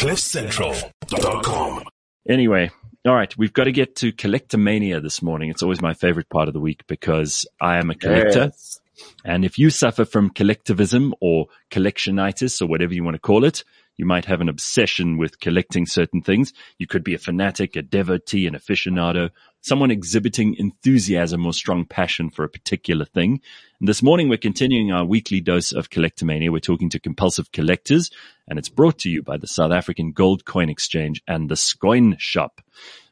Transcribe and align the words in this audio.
CliffCentral.com. 0.00 1.84
Anyway, 2.26 2.70
all 3.06 3.14
right, 3.14 3.36
we've 3.36 3.52
got 3.52 3.64
to 3.64 3.72
get 3.72 3.96
to 3.96 4.12
collectomania 4.12 5.02
this 5.02 5.20
morning. 5.20 5.50
It's 5.50 5.62
always 5.62 5.82
my 5.82 5.92
favorite 5.92 6.30
part 6.30 6.48
of 6.48 6.54
the 6.54 6.60
week 6.60 6.86
because 6.86 7.44
I 7.60 7.76
am 7.76 7.90
a 7.90 7.94
collector. 7.94 8.44
Yes. 8.44 8.80
And 9.26 9.44
if 9.44 9.58
you 9.58 9.68
suffer 9.68 10.06
from 10.06 10.30
collectivism 10.30 11.12
or 11.20 11.48
collectionitis 11.70 12.62
or 12.62 12.66
whatever 12.66 12.94
you 12.94 13.04
want 13.04 13.16
to 13.16 13.20
call 13.20 13.44
it, 13.44 13.62
you 14.00 14.06
might 14.06 14.24
have 14.24 14.40
an 14.40 14.48
obsession 14.48 15.18
with 15.18 15.40
collecting 15.40 15.84
certain 15.84 16.22
things. 16.22 16.54
You 16.78 16.86
could 16.86 17.04
be 17.04 17.12
a 17.12 17.18
fanatic, 17.18 17.76
a 17.76 17.82
devotee, 17.82 18.46
an 18.46 18.54
aficionado, 18.54 19.28
someone 19.60 19.90
exhibiting 19.90 20.56
enthusiasm 20.58 21.44
or 21.44 21.52
strong 21.52 21.84
passion 21.84 22.30
for 22.30 22.42
a 22.42 22.48
particular 22.48 23.04
thing. 23.04 23.42
And 23.78 23.86
this 23.86 24.02
morning 24.02 24.30
we're 24.30 24.38
continuing 24.38 24.90
our 24.90 25.04
weekly 25.04 25.42
dose 25.42 25.72
of 25.72 25.90
collectomania. 25.90 26.50
We're 26.50 26.60
talking 26.60 26.88
to 26.88 26.98
compulsive 26.98 27.52
collectors 27.52 28.10
and 28.48 28.58
it's 28.58 28.70
brought 28.70 29.00
to 29.00 29.10
you 29.10 29.22
by 29.22 29.36
the 29.36 29.46
South 29.46 29.70
African 29.70 30.12
Gold 30.12 30.46
Coin 30.46 30.70
Exchange 30.70 31.22
and 31.28 31.50
the 31.50 31.54
Scoin 31.54 32.18
Shop. 32.18 32.62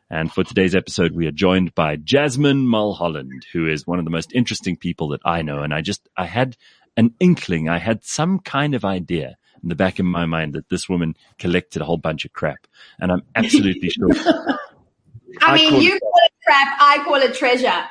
And 0.09 0.33
for 0.33 0.43
today's 0.43 0.75
episode, 0.75 1.13
we 1.13 1.27
are 1.27 1.33
joined 1.33 1.75
by 1.75 1.97
Jasmine 1.97 2.67
Mulholland, 2.67 3.45
who 3.53 3.69
is 3.69 3.87
one 3.87 3.99
of 3.99 4.07
the 4.07 4.11
most 4.11 4.33
interesting 4.33 4.79
people 4.79 5.09
that 5.09 5.21
I 5.23 5.43
know. 5.43 5.59
And 5.59 5.75
I 5.75 5.83
just, 5.83 6.09
I 6.17 6.25
had 6.25 6.57
an 6.97 7.13
inkling, 7.21 7.69
I 7.69 7.79
had 7.79 8.07
some 8.07 8.39
kind 8.39 8.75
of 8.75 8.87
idea 8.87 9.37
in 9.69 9.71
the 9.71 9.77
back 9.77 9.99
of 9.99 10.07
my 10.07 10.25
mind 10.25 10.55
that 10.55 10.71
this 10.71 10.89
woman 10.89 11.15
collected 11.39 11.83
a 11.83 11.85
whole 11.85 11.99
bunch 11.99 12.25
of 12.25 12.33
crap. 12.33 12.67
And 12.99 13.13
I'm 13.13 13.23
absolutely 13.37 13.91
sure. 13.91 14.09
I 14.17 14.57
I 15.43 15.55
mean, 15.55 15.71
call 15.71 15.83
you 15.83 15.95
it- 15.95 16.01
call 16.01 16.13
it 16.25 16.33
crap, 16.43 16.79
I 16.81 17.05
call 17.05 17.17
it 17.17 17.35
treasure. 17.35 17.85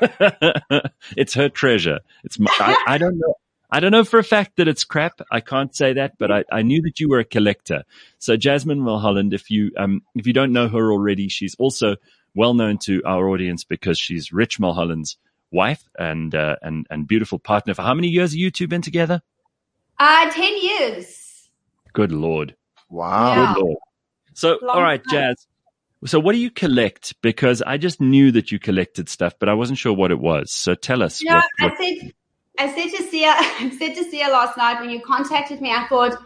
it's 1.16 1.34
her 1.34 1.48
treasure. 1.48 1.98
It's 2.22 2.38
my, 2.38 2.52
I, 2.60 2.84
I 2.86 2.98
don't 2.98 3.18
know. 3.18 3.34
I 3.68 3.80
don't 3.80 3.90
know 3.90 4.04
for 4.04 4.20
a 4.20 4.24
fact 4.24 4.58
that 4.58 4.68
it's 4.68 4.84
crap. 4.84 5.20
I 5.32 5.40
can't 5.40 5.74
say 5.74 5.94
that, 5.94 6.12
but 6.18 6.30
I, 6.30 6.44
I 6.52 6.62
knew 6.62 6.80
that 6.82 7.00
you 7.00 7.08
were 7.08 7.18
a 7.18 7.24
collector. 7.24 7.82
So 8.20 8.36
Jasmine 8.36 8.78
Mulholland, 8.78 9.34
if 9.34 9.50
you, 9.50 9.72
um, 9.76 10.02
if 10.14 10.28
you 10.28 10.32
don't 10.32 10.52
know 10.52 10.68
her 10.68 10.92
already, 10.92 11.28
she's 11.28 11.56
also 11.58 11.96
well 12.36 12.54
known 12.54 12.78
to 12.84 13.02
our 13.04 13.28
audience 13.28 13.64
because 13.64 13.98
she's 13.98 14.32
Rich 14.32 14.60
Mulholland's 14.60 15.16
wife 15.50 15.82
and, 15.98 16.32
uh, 16.32 16.54
and, 16.62 16.86
and 16.90 17.08
beautiful 17.08 17.40
partner. 17.40 17.74
For 17.74 17.82
how 17.82 17.94
many 17.94 18.08
years 18.08 18.30
have 18.30 18.38
you 18.38 18.52
two 18.52 18.68
been 18.68 18.82
together? 18.82 19.20
Uh, 19.98 20.30
10 20.30 20.62
years. 20.62 21.48
Good 21.92 22.12
Lord. 22.12 22.56
Wow. 22.90 23.34
Yeah. 23.34 23.54
Good 23.54 23.62
Lord. 23.62 23.78
So, 24.34 24.58
Long 24.62 24.76
all 24.76 24.82
right, 24.82 25.02
time. 25.04 25.10
Jazz. 25.10 25.46
So 26.06 26.20
what 26.20 26.32
do 26.32 26.38
you 26.38 26.50
collect? 26.50 27.14
Because 27.22 27.62
I 27.62 27.78
just 27.78 28.00
knew 28.00 28.30
that 28.32 28.52
you 28.52 28.58
collected 28.58 29.08
stuff, 29.08 29.34
but 29.38 29.48
I 29.48 29.54
wasn't 29.54 29.78
sure 29.78 29.92
what 29.92 30.10
it 30.10 30.18
was. 30.18 30.50
So 30.50 30.74
tell 30.74 31.02
us. 31.02 31.22
You 31.22 31.30
know, 31.30 31.40
what, 31.60 31.72
I 31.72 31.76
said, 31.76 32.12
I 32.58 32.74
said 32.74 32.96
to 32.96 33.02
Sia, 33.04 33.30
I 33.36 33.74
said 33.78 33.94
to 33.94 34.04
Sia 34.04 34.28
last 34.28 34.56
night 34.58 34.80
when 34.80 34.90
you 34.90 35.00
contacted 35.00 35.60
me, 35.60 35.70
I 35.72 35.86
thought, 35.88 36.18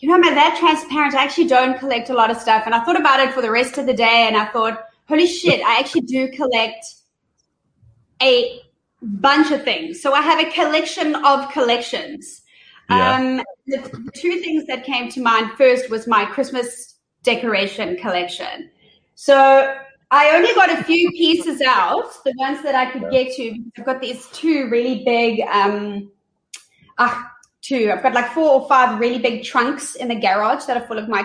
you 0.00 0.08
know, 0.08 0.14
I'm 0.14 0.24
I 0.24 0.34
that 0.34 0.56
transparent? 0.58 1.14
I 1.14 1.22
actually 1.22 1.46
don't 1.46 1.78
collect 1.78 2.10
a 2.10 2.14
lot 2.14 2.30
of 2.30 2.36
stuff. 2.36 2.64
And 2.66 2.74
I 2.74 2.84
thought 2.84 2.98
about 2.98 3.20
it 3.20 3.32
for 3.32 3.42
the 3.42 3.50
rest 3.50 3.78
of 3.78 3.86
the 3.86 3.94
day 3.94 4.26
and 4.26 4.36
I 4.36 4.46
thought, 4.46 4.84
holy 5.08 5.28
shit, 5.28 5.64
I 5.64 5.78
actually 5.78 6.02
do 6.02 6.28
collect 6.32 6.84
a 8.20 8.60
bunch 9.00 9.52
of 9.52 9.62
things. 9.62 10.02
So 10.02 10.12
I 10.12 10.22
have 10.22 10.40
a 10.40 10.50
collection 10.50 11.14
of 11.14 11.48
collections. 11.52 12.41
Yeah. 12.90 13.16
Um, 13.16 13.42
the, 13.66 13.78
the 13.78 14.10
two 14.14 14.40
things 14.40 14.66
that 14.66 14.84
came 14.84 15.08
to 15.10 15.20
mind 15.20 15.52
first 15.56 15.90
was 15.90 16.06
my 16.06 16.24
Christmas 16.24 16.96
decoration 17.22 17.96
collection. 17.96 18.70
So 19.14 19.74
I 20.10 20.36
only 20.36 20.52
got 20.54 20.70
a 20.70 20.84
few 20.84 21.10
pieces 21.12 21.62
out, 21.62 22.22
the 22.24 22.34
ones 22.36 22.62
that 22.62 22.74
I 22.74 22.90
could 22.90 23.10
get 23.10 23.34
to. 23.36 23.58
I've 23.78 23.86
got 23.86 24.00
these 24.00 24.26
two 24.28 24.68
really 24.68 25.04
big, 25.04 25.40
um, 25.50 26.10
ah, 26.98 27.30
two. 27.62 27.90
I've 27.90 28.02
got 28.02 28.12
like 28.12 28.32
four 28.32 28.60
or 28.60 28.68
five 28.68 29.00
really 29.00 29.18
big 29.18 29.44
trunks 29.44 29.94
in 29.94 30.08
the 30.08 30.14
garage 30.14 30.64
that 30.64 30.76
are 30.76 30.86
full 30.86 30.98
of 30.98 31.08
my 31.08 31.24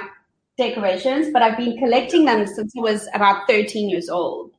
decorations, 0.58 1.28
but 1.34 1.42
I've 1.42 1.58
been 1.58 1.78
collecting 1.78 2.26
them 2.26 2.48
since 2.48 2.74
I 2.78 2.82
was 2.82 3.08
about 3.14 3.48
13 3.48 3.90
years 3.90 4.10
old. 4.10 4.52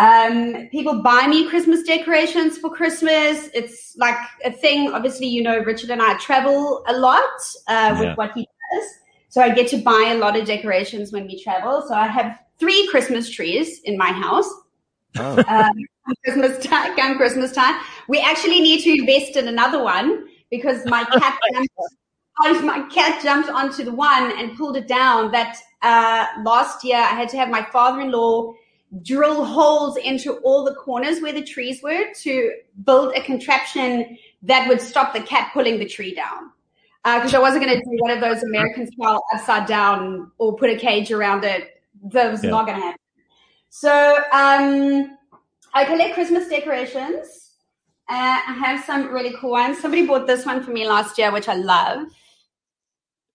Um, 0.00 0.68
people 0.70 1.02
buy 1.02 1.26
me 1.26 1.46
Christmas 1.46 1.82
decorations 1.82 2.56
for 2.56 2.70
Christmas. 2.70 3.50
It's 3.52 3.94
like 3.98 4.16
a 4.44 4.50
thing. 4.50 4.92
Obviously, 4.92 5.26
you 5.26 5.42
know, 5.42 5.58
Richard 5.58 5.90
and 5.90 6.00
I 6.00 6.16
travel 6.18 6.82
a 6.88 6.96
lot 6.96 7.20
uh, 7.68 7.96
with 7.98 8.08
Yeah. 8.08 8.14
what 8.14 8.32
he 8.32 8.48
does. 8.72 8.88
So 9.28 9.42
I 9.42 9.50
get 9.50 9.68
to 9.68 9.76
buy 9.76 10.12
a 10.14 10.18
lot 10.18 10.36
of 10.38 10.46
decorations 10.46 11.12
when 11.12 11.26
we 11.26 11.42
travel. 11.42 11.84
So 11.86 11.94
I 11.94 12.06
have 12.06 12.38
three 12.58 12.88
Christmas 12.88 13.28
trees 13.28 13.80
in 13.84 13.98
my 13.98 14.10
house. 14.12 14.50
Oh. 15.18 15.42
Um, 15.48 15.72
Christmas 16.24 16.64
time, 16.64 16.96
come 16.96 17.16
Christmas 17.16 17.52
time. 17.52 17.80
We 18.08 18.20
actually 18.20 18.60
need 18.60 18.82
to 18.84 18.90
invest 18.90 19.36
in 19.36 19.48
another 19.48 19.82
one 19.82 20.26
because 20.50 20.84
my 20.86 21.04
cat 21.18 21.38
jumped, 22.42 22.64
my 22.64 22.82
cat 22.88 23.22
jumped 23.22 23.50
onto 23.50 23.84
the 23.84 23.92
one 23.92 24.32
and 24.38 24.56
pulled 24.56 24.76
it 24.76 24.88
down. 24.88 25.30
That 25.30 25.56
uh, 25.82 26.26
last 26.42 26.82
year 26.84 26.96
I 26.96 27.14
had 27.20 27.28
to 27.30 27.36
have 27.36 27.50
my 27.50 27.62
father-in-law 27.70 28.54
drill 29.02 29.44
holes 29.44 29.96
into 29.96 30.34
all 30.38 30.64
the 30.64 30.74
corners 30.74 31.20
where 31.20 31.32
the 31.32 31.42
trees 31.42 31.82
were 31.82 32.12
to 32.22 32.52
build 32.84 33.14
a 33.14 33.22
contraption 33.22 34.18
that 34.42 34.66
would 34.68 34.80
stop 34.80 35.12
the 35.14 35.20
cat 35.20 35.50
pulling 35.52 35.78
the 35.78 35.86
tree 35.86 36.14
down. 36.14 36.50
Because 37.04 37.34
I 37.34 37.38
wasn't 37.38 37.64
going 37.64 37.78
to 37.78 37.84
do 37.84 37.96
one 37.98 38.10
of 38.10 38.20
those 38.20 38.42
American 38.42 38.90
style 38.92 39.22
upside 39.32 39.66
down 39.66 40.30
or 40.38 40.56
put 40.56 40.70
a 40.70 40.76
cage 40.76 41.10
around 41.10 41.44
it. 41.44 41.80
That 42.12 42.30
was 42.30 42.42
Yeah. 42.44 42.50
not 42.50 42.66
going 42.66 42.78
to 42.78 42.84
happen. 42.84 42.98
So 43.70 44.16
um, 44.32 45.16
I 45.72 45.84
collect 45.84 46.14
Christmas 46.14 46.48
decorations. 46.48 47.52
Uh, 48.08 48.38
I 48.48 48.54
have 48.64 48.84
some 48.84 49.12
really 49.12 49.34
cool 49.40 49.52
ones. 49.52 49.78
Somebody 49.78 50.04
bought 50.06 50.26
this 50.26 50.44
one 50.44 50.62
for 50.64 50.72
me 50.72 50.86
last 50.86 51.16
year, 51.16 51.30
which 51.30 51.48
I 51.48 51.54
love. 51.54 52.08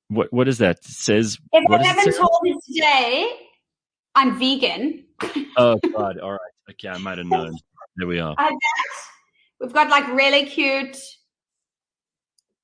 What 0.10 0.32
what 0.32 0.48
is 0.48 0.58
that? 0.60 0.78
It 0.80 0.84
says 0.84 1.38
If 1.54 1.72
I 1.72 1.84
haven't 1.84 2.16
told 2.16 2.38
you 2.44 2.60
today, 2.72 3.32
I'm 4.16 4.40
vegan. 4.40 5.04
Oh 5.58 5.80
God! 5.94 6.20
All 6.20 6.32
right. 6.32 6.40
Okay, 6.72 6.90
I 6.90 6.98
might 6.98 7.18
have 7.18 7.28
known. 7.28 7.56
There 7.98 8.08
we 8.08 8.20
are. 8.20 8.36
I 8.38 8.56
we've 9.60 9.74
got 9.74 9.90
like 9.90 10.08
really 10.10 10.46
cute. 10.46 10.98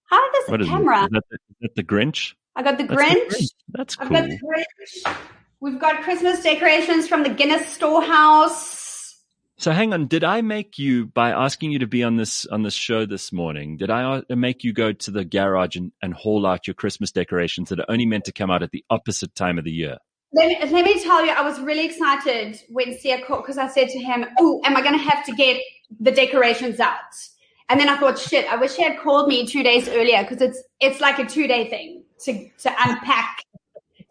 How 0.05 0.31
this 0.31 0.49
What 0.49 0.57
the 0.57 0.63
is 0.63 0.69
camera? 0.69 1.03
Is 1.03 1.09
that 1.11 1.23
the, 1.29 1.35
is 1.35 1.55
that 1.61 1.75
the 1.75 1.83
Grinch? 1.83 2.33
I 2.55 2.63
got 2.63 2.77
the 2.77 2.83
That's 2.83 3.13
the 3.13 3.19
Grinch. 3.19 3.47
That's 3.69 3.97
I've 3.99 4.07
cool. 4.09 4.17
got 4.17 4.29
the 4.29 4.37
Grinch. 4.37 5.17
We've 5.61 5.79
got 5.79 6.01
Christmas 6.03 6.41
decorations 6.41 7.07
from 7.07 7.23
the 7.23 7.29
Guinness 7.29 7.67
Storehouse. 7.67 9.15
So 9.57 9.71
hang 9.71 9.93
on. 9.93 10.07
Did 10.07 10.23
I 10.23 10.41
make 10.41 10.79
you 10.79 11.05
by 11.05 11.29
asking 11.29 11.71
you 11.71 11.79
to 11.79 11.87
be 11.87 12.03
on 12.03 12.15
this 12.17 12.47
on 12.47 12.63
this 12.63 12.73
show 12.73 13.05
this 13.05 13.31
morning? 13.31 13.77
Did 13.77 13.91
I 13.91 14.03
uh, 14.03 14.35
make 14.35 14.63
you 14.63 14.73
go 14.73 14.91
to 14.91 15.11
the 15.11 15.23
garage 15.23 15.75
and, 15.75 15.91
and 16.01 16.13
haul 16.13 16.47
out 16.47 16.65
your 16.65 16.73
Christmas 16.73 17.11
decorations 17.11 17.69
that 17.69 17.79
are 17.79 17.85
only 17.87 18.07
meant 18.07 18.25
to 18.25 18.31
come 18.31 18.49
out 18.49 18.63
at 18.63 18.71
the 18.71 18.83
opposite 18.89 19.35
time 19.35 19.59
of 19.59 19.63
the 19.63 19.71
year? 19.71 19.97
Let 20.33 20.47
me, 20.47 20.57
let 20.71 20.85
me 20.85 21.03
tell 21.03 21.25
you, 21.25 21.31
I 21.31 21.41
was 21.41 21.59
really 21.59 21.85
excited 21.85 22.61
when 22.69 22.97
Sia 22.97 23.21
called 23.25 23.43
because 23.43 23.57
I 23.57 23.67
said 23.67 23.89
to 23.89 23.99
him, 23.99 24.25
"Oh, 24.39 24.61
am 24.63 24.77
I 24.77 24.81
going 24.81 24.97
to 24.97 25.03
have 25.03 25.25
to 25.25 25.33
get 25.33 25.61
the 25.99 26.11
decorations 26.11 26.79
out?" 26.79 27.13
And 27.69 27.79
then 27.79 27.89
I 27.89 27.97
thought, 27.97 28.17
"Shit! 28.17 28.51
I 28.51 28.55
wish 28.55 28.75
he 28.75 28.83
had 28.83 28.97
called 28.97 29.27
me 29.27 29.45
two 29.45 29.61
days 29.61 29.89
earlier 29.89 30.23
because 30.23 30.41
it's 30.41 30.63
it's 30.79 31.01
like 31.01 31.19
a 31.19 31.25
two 31.25 31.47
day 31.47 31.69
thing 31.69 32.03
to 32.23 32.49
to 32.59 32.73
unpack, 32.85 33.43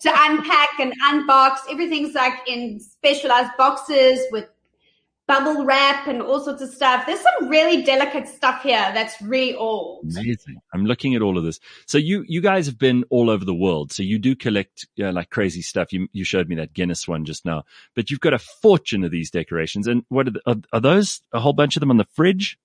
to 0.01 0.11
unpack 0.15 0.69
and 0.79 0.93
unbox. 1.05 1.61
Everything's 1.71 2.15
like 2.15 2.35
in 2.47 2.81
specialized 2.81 3.53
boxes 3.57 4.21
with 4.31 4.47
bubble 5.31 5.65
wrap 5.65 6.09
and 6.09 6.21
all 6.21 6.41
sorts 6.41 6.61
of 6.61 6.71
stuff. 6.71 7.07
There's 7.07 7.21
some 7.21 7.49
really 7.49 7.83
delicate 7.83 8.27
stuff 8.27 8.63
here 8.63 8.91
that's 8.93 9.23
really 9.23 9.55
old. 9.55 10.05
Amazing. 10.11 10.61
I'm 10.75 10.85
looking 10.85 11.15
at 11.15 11.23
all 11.23 11.39
of 11.39 11.45
this. 11.45 11.61
So 11.87 11.99
you 11.99 12.25
you 12.27 12.41
guys 12.41 12.67
have 12.67 12.79
been 12.79 13.05
all 13.11 13.31
over 13.31 13.45
the 13.45 13.55
world. 13.55 13.93
So 13.93 14.03
you 14.03 14.19
do 14.19 14.35
collect 14.35 14.89
know, 14.99 15.11
like 15.11 15.31
crazy 15.31 15.63
stuff. 15.63 15.93
You 15.93 16.09
you 16.13 16.25
showed 16.25 16.49
me 16.49 16.57
that 16.57 16.75
Guinness 16.75 17.07
one 17.07 17.25
just 17.25 17.45
now. 17.45 17.63
But 17.95 18.11
you've 18.11 18.21
got 18.21 18.35
a 18.35 18.41
fortune 18.41 19.05
of 19.05 19.13
these 19.13 19.31
decorations. 19.31 19.87
And 19.87 20.05
what 20.09 20.27
are, 20.27 20.33
the, 20.33 20.43
are, 20.47 20.57
are 20.73 20.81
those? 20.81 21.23
A 21.33 21.39
whole 21.39 21.53
bunch 21.53 21.77
of 21.77 21.81
them 21.81 21.91
on 21.91 21.97
the 21.97 22.07
fridge? 22.17 22.59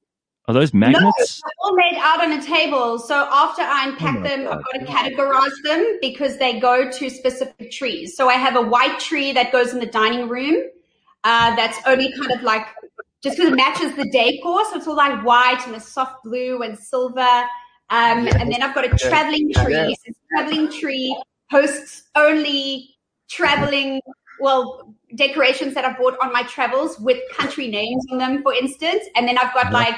Are 0.48 0.54
those 0.54 0.74
magnets? 0.74 1.42
They're 1.42 1.52
all 1.64 1.76
laid 1.76 1.98
out 2.00 2.24
on 2.24 2.32
a 2.32 2.44
table. 2.44 3.00
So 3.00 3.16
after 3.16 3.62
I 3.62 3.90
unpack 3.90 4.18
Oh 4.18 4.24
them, 4.24 4.44
God. 4.46 4.58
I've 4.58 4.86
got 4.86 4.86
to 4.86 5.16
categorize 5.16 5.64
them 5.64 5.98
because 6.02 6.38
they 6.38 6.60
go 6.60 6.90
to 6.90 7.10
specific 7.10 7.72
trees. 7.72 8.16
So 8.16 8.28
I 8.30 8.34
have 8.34 8.56
a 8.56 8.62
white 8.62 9.00
tree 9.00 9.34
that 9.34 9.52
goes 9.52 9.74
in 9.74 9.80
the 9.80 9.88
dining 9.88 10.30
room. 10.30 10.64
Uh, 11.26 11.56
that's 11.56 11.80
only 11.88 12.14
kind 12.14 12.32
of 12.32 12.44
like 12.44 12.68
just 13.24 13.36
because 13.36 13.52
it 13.52 13.56
matches 13.56 13.96
the 13.96 14.08
decor. 14.12 14.64
So 14.66 14.78
it's 14.78 14.88
all 14.88 14.96
like 14.96 15.26
white 15.26 15.62
and 15.66 15.76
a 15.76 15.80
soft 15.80 16.24
blue 16.24 16.62
and 16.62 16.78
silver. 16.78 17.20
Um, 17.90 18.28
and 18.28 18.52
then 18.52 18.62
I've 18.62 18.76
got 18.76 18.86
a 18.86 18.96
traveling 18.96 19.52
tree. 19.52 19.98
So 20.06 20.14
traveling 20.32 20.72
tree 20.72 21.18
hosts 21.50 22.04
only 22.16 22.96
traveling, 23.28 24.02
well, 24.40 24.94
decorations 25.16 25.74
that 25.74 25.84
I've 25.84 25.98
bought 25.98 26.16
on 26.22 26.32
my 26.32 26.44
travels 26.44 27.00
with 27.00 27.18
country 27.36 27.68
names 27.68 28.06
on 28.12 28.20
them, 28.20 28.44
for 28.44 28.54
instance. 28.54 29.04
And 29.16 29.28
then 29.28 29.40
I've 29.40 29.54
got 29.56 29.74
like 29.74 29.96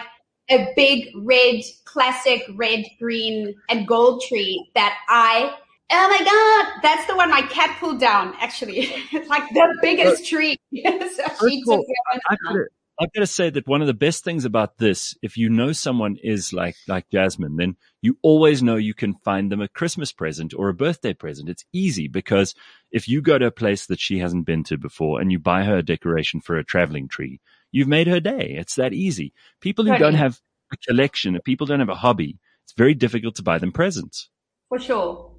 a 0.50 0.72
big 0.78 1.10
red, 1.14 1.62
classic 1.84 2.44
red, 2.56 2.86
green, 3.00 3.54
and 3.70 3.86
gold 3.86 4.24
tree 4.30 4.70
that 4.76 4.98
I. 5.10 5.54
Oh 5.90 6.10
my 6.10 6.20
god, 6.26 6.82
that's 6.84 7.08
the 7.08 7.16
one 7.16 7.30
my 7.30 7.42
cat 7.44 7.78
pulled 7.80 8.00
down. 8.00 8.34
Actually, 8.40 8.80
it's 9.12 9.30
like 9.30 9.48
the 9.50 9.78
biggest 9.82 10.28
tree. 10.28 10.58
so 10.76 10.84
First 10.84 11.50
she 11.50 11.62
of 11.62 11.66
took 11.66 11.86
it 11.88 12.22
I 12.30 12.36
gotta, 12.44 12.66
I've 13.00 13.14
got 13.14 13.22
to 13.22 13.28
say 13.28 13.50
that 13.52 13.68
one 13.68 13.82
of 13.82 13.88
the 13.88 13.94
best 13.94 14.24
things 14.24 14.44
about 14.44 14.80
this, 14.80 15.16
if 15.22 15.38
you 15.38 15.50
know 15.50 15.72
someone 15.72 16.18
is 16.22 16.52
like, 16.52 16.76
like 16.88 17.10
Jasmine, 17.10 17.56
then 17.56 17.76
you 18.02 18.18
always 18.22 18.64
know 18.64 18.76
you 18.76 18.94
can 18.96 19.14
find 19.24 19.52
them 19.52 19.62
a 19.62 19.68
Christmas 19.68 20.12
present 20.12 20.54
or 20.54 20.68
a 20.68 20.74
birthday 20.74 21.14
present. 21.14 21.48
It's 21.48 21.64
easy 21.72 22.08
because 22.08 22.56
if 22.92 23.08
you 23.08 23.22
go 23.22 23.38
to 23.38 23.46
a 23.46 23.52
place 23.52 23.86
that 23.86 24.00
she 24.00 24.18
hasn't 24.20 24.46
been 24.48 24.64
to 24.66 24.78
before 24.78 25.22
and 25.22 25.32
you 25.32 25.40
buy 25.40 25.64
her 25.64 25.78
a 25.78 25.84
decoration 25.84 26.42
for 26.42 26.58
a 26.58 26.64
traveling 26.66 27.08
tree, 27.08 27.40
you've 27.72 27.88
made 27.88 28.08
her 28.08 28.20
day. 28.20 28.56
It's 28.58 28.76
that 28.76 28.94
easy. 28.94 29.32
People 29.62 29.86
who 29.86 29.92
Right. 29.92 30.00
don't 30.00 30.16
have 30.16 30.42
a 30.74 30.78
collection, 30.78 31.40
people 31.46 31.68
don't 31.68 31.80
have 31.80 31.90
a 31.90 31.96
hobby, 31.96 32.40
it's 32.66 32.74
very 32.74 32.94
difficult 32.96 33.36
to 33.36 33.44
buy 33.44 33.58
them 33.60 33.72
presents. 33.72 34.30
For 34.70 34.80
sure. 34.80 35.37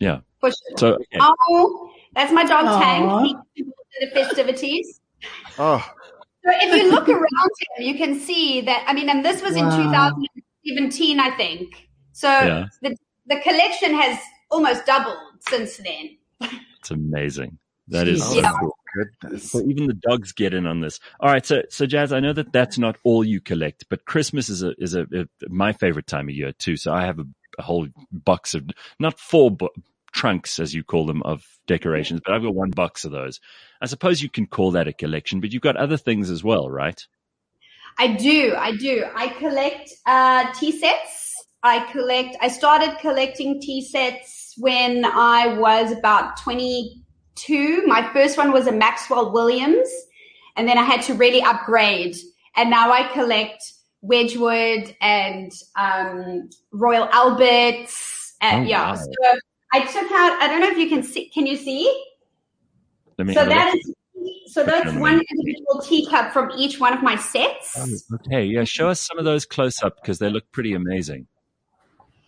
Yeah. 0.00 0.20
For 0.40 0.50
sure. 0.50 0.78
So, 0.78 0.86
okay. 0.94 1.18
Oh, 1.48 1.90
that's 2.14 2.32
my 2.32 2.44
dog 2.44 2.66
Aw. 2.66 2.80
Tank. 2.80 3.38
He's 3.54 3.66
the 4.00 4.10
festivities. 4.10 5.00
Oh, 5.58 5.78
So 6.44 6.50
if 6.52 6.82
you 6.82 6.90
look 6.90 7.08
around 7.08 7.50
him, 7.78 7.86
you 7.86 7.94
can 7.96 8.20
see 8.20 8.60
that. 8.60 8.84
I 8.86 8.92
mean, 8.92 9.08
and 9.08 9.24
this 9.24 9.40
was 9.42 9.56
in 9.56 9.64
2017, 9.64 11.18
I 11.18 11.30
think. 11.36 11.88
So 12.12 12.28
Yeah. 12.28 12.66
the 12.82 12.94
the 13.26 13.40
collection 13.40 13.94
has 13.94 14.18
almost 14.50 14.84
doubled 14.86 15.16
since 15.48 15.78
then. 15.78 16.18
it's 16.78 16.90
amazing. 16.90 17.58
That 17.88 18.06
is 18.06 18.22
so 18.22 18.34
Yeah. 18.36 18.52
cool. 18.60 18.76
goodness. 18.94 19.50
So 19.52 19.60
even 19.62 19.86
the 19.86 19.94
dogs 19.94 20.32
get 20.32 20.54
in 20.54 20.66
on 20.66 20.80
this. 20.80 21.00
All 21.20 21.30
right, 21.30 21.44
so 21.44 21.62
so 21.70 21.86
Jazz, 21.86 22.12
I 22.12 22.20
know 22.20 22.32
that 22.32 22.52
that's 22.52 22.78
not 22.78 22.96
all 23.04 23.24
you 23.24 23.40
collect, 23.40 23.86
but 23.88 24.04
Christmas 24.04 24.48
is 24.48 24.62
a 24.62 24.74
is 24.78 24.94
a, 24.94 25.02
a 25.02 25.26
my 25.48 25.72
favorite 25.72 26.06
time 26.06 26.28
of 26.28 26.34
year 26.34 26.52
too. 26.52 26.76
So 26.76 26.92
I 26.92 27.04
have 27.06 27.18
a, 27.18 27.24
a 27.58 27.62
whole 27.62 27.88
box 28.12 28.54
of 28.54 28.68
not 28.98 29.18
four 29.18 29.50
bu- 29.50 29.68
trunks 30.12 30.58
as 30.58 30.74
you 30.74 30.82
call 30.82 31.06
them 31.06 31.22
of 31.22 31.44
decorations, 31.66 32.20
but 32.24 32.34
I've 32.34 32.42
got 32.42 32.54
one 32.54 32.70
box 32.70 33.04
of 33.04 33.12
those. 33.12 33.40
I 33.80 33.86
suppose 33.86 34.22
you 34.22 34.30
can 34.30 34.46
call 34.46 34.70
that 34.72 34.88
a 34.88 34.92
collection, 34.92 35.40
but 35.40 35.52
you've 35.52 35.62
got 35.62 35.76
other 35.76 35.96
things 35.96 36.30
as 36.30 36.42
well, 36.42 36.70
right? 36.70 37.06
I 37.98 38.08
do, 38.08 38.54
I 38.56 38.76
do. 38.76 39.04
I 39.14 39.28
collect 39.28 39.90
uh, 40.06 40.52
tea 40.54 40.78
sets. 40.78 41.34
I 41.62 41.90
collect. 41.90 42.36
I 42.40 42.48
started 42.48 42.98
collecting 43.00 43.60
tea 43.60 43.82
sets 43.82 44.54
when 44.58 45.04
I 45.04 45.58
was 45.58 45.92
about 45.92 46.36
22. 46.38 47.84
My 47.86 48.10
first 48.12 48.38
one 48.38 48.52
was 48.52 48.66
a 48.66 48.72
Maxwell 48.72 49.32
Williams, 49.32 49.88
and 50.56 50.68
then 50.68 50.78
I 50.78 50.82
had 50.82 51.02
to 51.02 51.14
really 51.14 51.42
upgrade. 51.42 52.16
And 52.54 52.70
now 52.70 52.92
I 52.92 53.10
collect 53.12 53.72
Wedgwood 54.02 54.94
and 55.00 55.52
um, 55.76 56.48
Royal 56.72 57.08
Alberts. 57.12 58.34
And, 58.40 58.64
Oh, 58.66 58.68
yeah, 58.68 58.90
wow. 58.92 58.94
so 58.96 59.38
I 59.72 59.80
took 59.80 60.10
out. 60.12 60.40
I 60.42 60.46
don't 60.48 60.60
know 60.60 60.70
if 60.70 60.78
you 60.78 60.88
can 60.88 61.02
see. 61.02 61.28
Can 61.30 61.46
you 61.46 61.56
see? 61.56 62.04
Let 63.18 63.26
me 63.26 63.34
So 63.34 63.40
have 63.40 63.48
a 63.48 63.50
that 63.50 63.66
look. 63.74 63.76
is. 63.76 63.94
So 64.52 64.64
that's 64.64 64.92
one 64.94 65.22
individual 65.30 65.80
teacup 65.82 66.32
from 66.32 66.50
each 66.56 66.80
one 66.80 66.92
of 66.92 67.02
my 67.02 67.16
sets. 67.16 67.74
Oh, 68.10 68.16
okay, 68.26 68.44
yeah, 68.44 68.64
show 68.64 68.88
us 68.88 69.00
some 69.00 69.18
of 69.18 69.24
those 69.24 69.44
close 69.44 69.82
up 69.82 69.96
because 70.00 70.18
they 70.18 70.30
look 70.30 70.50
pretty 70.52 70.72
amazing. 70.72 71.26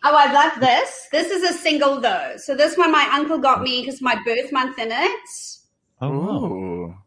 Oh, 0.05 0.15
I 0.15 0.31
love 0.33 0.61
this. 0.61 1.09
This 1.11 1.31
is 1.31 1.43
a 1.43 1.53
single 1.53 2.01
though. 2.01 2.35
So 2.37 2.55
this 2.55 2.77
one 2.77 2.93
my 2.93 3.09
uncle 3.13 3.39
got 3.39 3.63
me 3.63 3.81
because 3.81 4.01
my 4.03 4.17
birth 4.25 4.53
month 4.53 4.79
in 4.79 4.89
it. 4.93 5.21
Oh, 6.01 6.11
wow. 6.11 6.99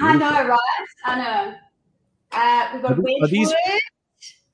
I 0.00 0.16
know, 0.16 0.46
right? 0.46 0.86
I 1.04 1.16
know. 1.18 1.54
Uh, 2.30 2.68
we've 2.74 2.82
got 2.82 2.92
Are 2.92 2.94
are 2.94 3.28
these- 3.28 3.48
Wedgwood. 3.48 3.80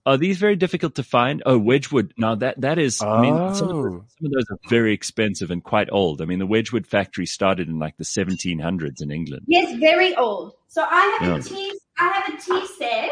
Are 0.07 0.19
these 0.19 0.37
very 0.39 0.55
difficult 0.57 0.97
to 0.97 1.03
find? 1.03 1.43
Oh, 1.47 1.59
Wedgwood. 1.59 2.13
Now 2.19 2.35
that 2.35 2.61
that 2.61 2.79
is. 2.79 3.01
I 3.03 3.21
mean, 3.21 3.35
some 3.55 3.69
of, 3.71 3.77
Oh. 3.77 3.83
those, 3.83 4.03
some 4.19 4.27
of 4.27 4.33
those 4.33 4.45
are 4.51 4.59
very 4.69 4.93
expensive 4.93 5.51
and 5.51 5.63
quite 5.65 5.89
old. 5.91 6.21
I 6.21 6.27
mean, 6.27 6.39
the 6.39 6.47
Wedgwood 6.47 6.87
factory 6.87 7.25
started 7.27 7.69
in 7.69 7.79
like 7.79 7.97
the 7.97 8.05
1700s 8.05 9.01
in 9.03 9.11
England. 9.11 9.45
Yes, 9.47 9.75
very 9.79 10.15
old. 10.17 10.53
So 10.69 10.83
I 10.89 11.19
have 11.19 11.29
Yeah. 11.29 11.37
a 11.37 11.43
tea. 11.43 11.73
I 11.99 12.09
have 12.09 12.35
a 12.35 12.37
tea 12.37 12.67
set 12.79 13.11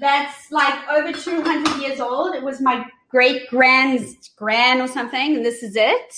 that's 0.00 0.50
like 0.50 0.88
over 0.90 1.12
two 1.12 1.42
hundred 1.42 1.80
years 1.82 2.00
old. 2.00 2.34
It 2.34 2.42
was 2.42 2.60
my 2.60 2.84
great 3.10 3.48
grand's 3.48 4.30
grand 4.36 4.80
or 4.80 4.88
something, 4.88 5.36
and 5.36 5.44
this 5.44 5.62
is 5.62 5.76
it. 5.76 6.14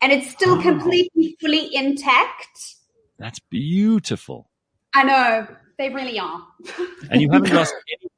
And 0.00 0.12
it's 0.12 0.30
still 0.30 0.56
Wow. 0.56 0.62
completely, 0.62 1.36
fully 1.40 1.74
intact. 1.74 2.76
That's 3.18 3.38
beautiful. 3.50 4.48
I 4.94 5.04
know 5.04 5.46
they 5.78 5.90
really 5.90 6.18
are. 6.18 6.42
And 7.10 7.20
you 7.20 7.28
haven't 7.30 7.52
lost 7.52 7.74
any 7.74 8.08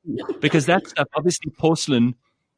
because 0.41 0.67
that 0.67 0.87
stuff, 0.89 1.09
obviously, 1.15 1.51
porcelain. 1.59 2.15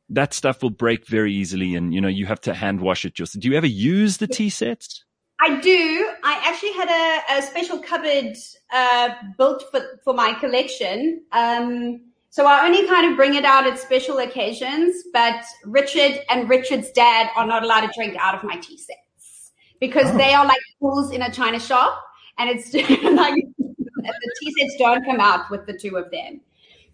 That 0.09 0.33
stuff 0.33 0.63
will 0.63 0.71
break 0.71 1.07
very 1.09 1.33
easily, 1.33 1.75
and 1.75 1.93
you 1.93 2.01
know 2.01 2.09
you 2.09 2.27
have 2.27 2.41
to 2.43 2.55
hand 2.55 2.81
wash 2.81 3.05
it. 3.05 3.15
Just 3.15 3.39
do 3.41 3.49
you 3.49 3.57
ever 3.57 3.67
use 3.67 4.19
the 4.19 4.29
tea 4.29 4.51
sets? 4.51 5.05
I 5.41 5.61
do. 5.61 6.11
I 6.25 6.41
actually 6.45 6.73
had 6.73 6.89
a, 6.89 7.39
a 7.39 7.43
special 7.43 7.79
cupboard 7.79 8.37
uh, 8.73 9.11
built 9.37 9.65
for, 9.71 9.83
for 10.03 10.15
my 10.15 10.33
collection. 10.35 11.23
Um, 11.33 12.01
so 12.31 12.47
I 12.47 12.65
only 12.65 12.87
kind 12.87 13.11
of 13.11 13.17
bring 13.17 13.35
it 13.35 13.45
out 13.45 13.67
at 13.67 13.79
special 13.79 14.19
occasions, 14.19 14.95
but 15.13 15.45
Richard 15.65 16.21
and 16.31 16.49
Richard's 16.49 16.91
dad 16.93 17.29
are 17.37 17.47
not 17.47 17.63
allowed 17.65 17.83
to 17.83 17.93
drink 17.95 18.17
out 18.19 18.35
of 18.35 18.45
my 18.45 18.57
tea 18.57 18.79
sets 18.79 19.53
because 19.81 20.07
Oh. 20.11 20.17
they 20.17 20.33
are 20.33 20.45
like 20.47 20.61
fools 20.81 21.11
in 21.13 21.21
a 21.23 21.31
china 21.31 21.61
shop. 21.61 22.03
And 22.39 22.49
it's 22.51 22.73
like 22.75 23.35
the 23.59 24.33
tea 24.41 24.55
sets 24.59 24.77
don't 24.79 25.05
come 25.05 25.21
out 25.21 25.51
with 25.51 25.67
the 25.67 25.77
two 25.77 25.97
of 25.97 26.11
them. 26.11 26.41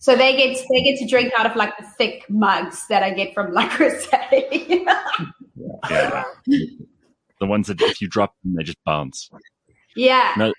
So 0.02 0.16
they 0.16 0.34
get 0.36 0.56
they 0.68 0.82
get 0.82 0.98
to 0.98 1.06
drink 1.06 1.32
out 1.38 1.46
of 1.46 1.54
like 1.54 1.76
the 1.78 1.86
thick 1.96 2.24
mugs 2.28 2.88
that 2.88 3.04
I 3.04 3.10
get 3.10 3.32
from 3.34 3.52
Le 3.52 3.62
Creuset. 3.68 4.84
Yeah, 5.88 6.24
the 7.40 7.46
ones 7.46 7.68
that 7.68 7.80
if 7.80 8.00
you 8.00 8.08
drop 8.08 8.34
them, 8.42 8.54
they 8.56 8.64
just 8.64 8.82
bounce. 8.84 9.30
yeah. 9.94 10.32
No, 10.36 10.52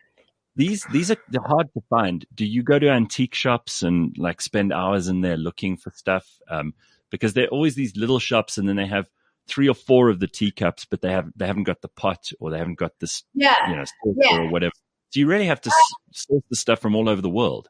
these 0.56 0.86
these 0.94 1.12
are 1.12 1.18
they're 1.30 1.42
hard 1.42 1.68
to 1.74 1.82
find. 1.90 2.26
Do 2.34 2.46
you 2.46 2.64
go 2.64 2.80
to 2.80 2.90
antique 2.90 3.36
shops 3.36 3.84
and 3.84 4.16
like 4.18 4.42
spend 4.42 4.72
hours 4.72 5.08
in 5.10 5.22
there 5.22 5.36
looking 5.38 5.76
for 5.76 5.92
stuff? 5.92 6.26
Um, 6.50 6.74
because 7.10 7.34
they're 7.34 7.48
always 7.50 7.76
these 7.76 7.96
little 7.98 8.20
shops, 8.20 8.58
and 8.58 8.68
then 8.70 8.78
they 8.78 8.88
have 8.88 9.08
three 9.48 9.68
or 9.68 9.76
four 9.76 10.08
of 10.10 10.22
the 10.22 10.28
teacups, 10.28 10.86
but 10.86 11.02
they 11.02 11.12
have 11.12 11.30
they 11.36 11.48
haven't 11.48 11.64
got 11.64 11.82
the 11.82 11.90
pot 11.90 12.30
or 12.40 12.50
they 12.50 12.60
haven't 12.60 12.78
got 12.80 12.92
this 13.00 13.24
Yeah. 13.34 13.70
you 13.70 13.76
know 13.76 13.84
Yeah. 14.22 14.38
or 14.40 14.50
whatever. 14.50 14.72
Do 15.12 15.20
you 15.20 15.28
really 15.28 15.46
have 15.48 15.60
to 15.62 15.70
s- 15.70 15.92
source 16.14 16.44
the 16.50 16.56
stuff 16.56 16.80
from 16.80 16.96
all 16.96 17.10
over 17.10 17.22
the 17.22 17.30
world? 17.30 17.68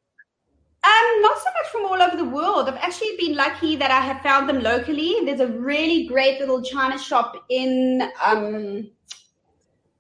Um, 0.86 1.22
not 1.22 1.38
so 1.38 1.46
much 1.46 1.72
from 1.72 1.86
all 1.86 2.02
over 2.02 2.18
the 2.18 2.26
world. 2.26 2.68
I've 2.68 2.76
actually 2.76 3.16
been 3.18 3.36
lucky 3.36 3.78
that 3.78 3.90
I 3.90 4.02
have 4.02 4.22
found 4.22 4.50
them 4.50 4.62
locally. 4.62 5.16
There's 5.24 5.40
a 5.40 5.48
really 5.48 6.08
great 6.08 6.40
little 6.40 6.62
china 6.62 6.98
shop 7.00 7.46
in 7.50 8.10
um, 8.24 8.90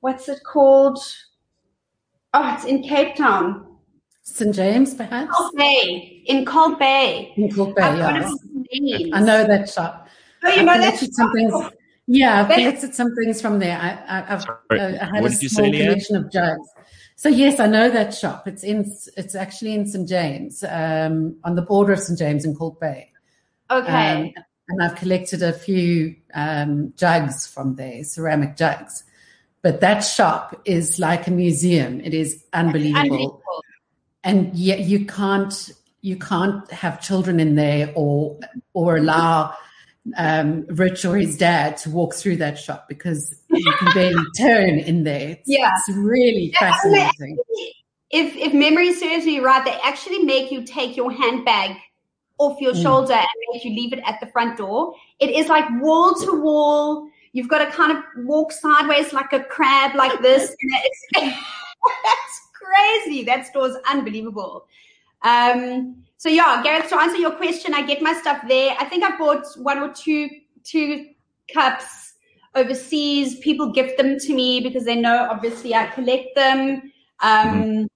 what's 0.01 0.27
it 0.27 0.43
called? 0.43 0.99
Oh, 2.33 2.53
it's 2.53 2.65
in 2.65 2.83
Cape 2.83 3.15
Town, 3.15 3.77
St 4.23 4.53
James, 4.53 4.93
perhaps. 4.93 5.31
Kalk 5.37 5.55
Bay. 5.55 6.23
In 6.25 6.45
Kalk 6.45 6.79
Bay. 6.79 7.31
In 7.37 7.49
Kalk 7.49 7.75
Bay, 7.77 7.83
I've 7.83 7.97
yeah. 8.71 9.15
I 9.15 9.19
know 9.21 9.45
that 9.47 9.69
shop. 9.69 10.07
Oh, 10.43 10.49
you 10.49 10.59
I've 10.61 10.65
know 10.65 10.77
that? 10.79 10.85
collected 10.95 11.13
some 11.13 11.31
things. 11.31 11.53
Yeah, 12.07 12.41
I've 12.41 12.47
That- 12.49 12.57
collected 12.57 12.93
some 12.95 13.15
things 13.15 13.41
from 13.41 13.59
there. 13.59 13.77
I, 13.79 14.17
I, 14.19 14.33
I've 14.33 14.41
uh, 14.49 14.53
I 14.71 15.05
had 15.13 15.21
what 15.21 15.31
a 15.31 15.35
did 15.35 15.43
you 15.43 15.47
say, 15.49 15.55
small 15.55 15.71
Leanne? 15.71 15.85
collection 15.85 16.15
of 16.17 16.29
jugs. 16.31 16.67
So 17.23 17.29
yes, 17.29 17.57
I 17.57 17.67
know 17.67 17.89
that 17.89 18.13
shop. 18.13 18.49
It's 18.49 18.65
in. 18.65 18.93
It's 19.15 19.33
actually 19.33 19.75
in 19.75 19.87
St 19.87 20.09
James, 20.09 20.61
um, 20.61 21.37
on 21.45 21.55
the 21.55 21.61
border 21.61 21.93
of 21.93 21.99
St 21.99 22.19
James 22.19 22.43
and 22.43 22.53
Kalk 22.57 22.81
Bay. 22.81 23.13
Okay. 23.71 24.33
Um, 24.37 24.43
and 24.67 24.83
I've 24.83 24.97
collected 24.97 25.41
a 25.41 25.53
few 25.53 26.17
um, 26.33 26.91
jugs 26.97 27.47
from 27.47 27.77
there, 27.77 28.03
ceramic 28.03 28.57
jugs. 28.57 29.05
But 29.61 29.79
that 29.79 30.01
shop 30.01 30.59
is 30.65 30.99
like 30.99 31.27
a 31.27 31.31
museum. 31.31 32.01
It 32.01 32.13
is 32.13 32.43
unbelievable, 32.51 32.99
Unbelievable. 32.99 33.63
and 34.25 34.53
yet 34.53 34.81
you 34.81 35.05
can't 35.05 35.71
you 36.01 36.17
can't 36.17 36.69
have 36.71 36.99
children 36.99 37.39
in 37.39 37.55
there 37.55 37.93
or 37.95 38.37
or 38.73 38.97
allow 38.97 39.55
um, 40.17 40.65
Rich 40.69 41.05
or 41.05 41.17
his 41.17 41.37
dad 41.37 41.77
to 41.77 41.89
walk 41.89 42.13
through 42.13 42.37
that 42.37 42.57
shop 42.57 42.87
because 42.89 43.35
you 43.49 43.71
can 43.79 43.93
barely 43.93 44.23
turn 44.37 44.79
in 44.79 45.03
there. 45.03 45.29
It's, 45.29 45.41
Yeah. 45.47 45.71
it's 45.87 45.97
really 45.97 46.51
Yeah, 46.53 46.59
fascinating. 46.71 47.07
actually- 47.07 47.75
If 48.11 48.35
if 48.35 48.53
memory 48.53 48.93
serves 48.93 49.25
me 49.25 49.39
right, 49.39 49.63
they 49.65 49.77
actually 49.83 50.19
make 50.19 50.51
you 50.51 50.63
take 50.63 50.95
your 50.95 51.11
handbag 51.11 51.77
off 52.37 52.59
your 52.61 52.73
Mm. 52.73 52.81
shoulder 52.83 53.13
and 53.13 53.27
make 53.53 53.63
you 53.65 53.71
leave 53.71 53.93
it 53.93 54.01
at 54.05 54.19
the 54.19 54.27
front 54.27 54.57
door. 54.57 54.93
It 55.19 55.29
is 55.31 55.47
like 55.47 55.65
wall 55.81 56.13
to 56.15 56.41
wall. 56.41 57.07
You've 57.31 57.47
got 57.47 57.59
to 57.65 57.71
kind 57.71 57.91
of 57.97 58.03
walk 58.25 58.51
sideways 58.51 59.13
like 59.13 59.33
a 59.33 59.39
crab, 59.43 59.95
like 59.95 60.21
this. 60.21 60.55
It's, 60.59 61.01
that's 61.13 62.35
crazy. 62.53 63.23
That 63.23 63.47
store's 63.47 63.75
unbelievable. 63.89 64.67
Um, 65.23 66.03
so 66.23 66.29
yeah, 66.29 66.61
Gareth, 66.63 66.87
to 66.87 66.97
answer 66.97 67.17
your 67.17 67.31
question, 67.31 67.73
I 67.73 67.85
get 67.85 68.01
my 68.01 68.13
stuff 68.13 68.45
there. 68.47 68.77
I 68.79 68.85
think 68.85 69.03
I 69.03 69.17
bought 69.17 69.45
one 69.57 69.79
or 69.79 69.93
two 69.93 70.29
two 70.63 71.09
cups 71.53 72.13
overseas. 72.55 73.39
People 73.39 73.73
gift 73.73 73.97
them 73.97 74.17
to 74.19 74.33
me 74.33 74.61
because 74.61 74.85
they 74.85 74.95
know 74.95 75.27
obviously 75.29 75.75
I 75.75 75.87
collect 75.87 76.33
them. 76.33 76.93
Um, 77.19 77.89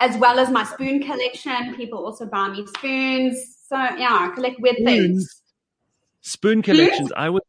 as 0.00 0.16
well 0.16 0.38
as 0.38 0.48
my 0.48 0.64
spoon 0.64 1.02
collection. 1.02 1.74
People 1.74 2.06
also 2.06 2.24
buy 2.24 2.48
me 2.48 2.66
spoons. 2.78 3.58
So 3.68 3.76
yeah, 3.76 4.16
I 4.22 4.32
collect 4.34 4.58
weird 4.60 4.76
things. 4.76 5.42
Spoon 6.26 6.62
collections. 6.62 7.12
I 7.14 7.28
would. 7.28 7.42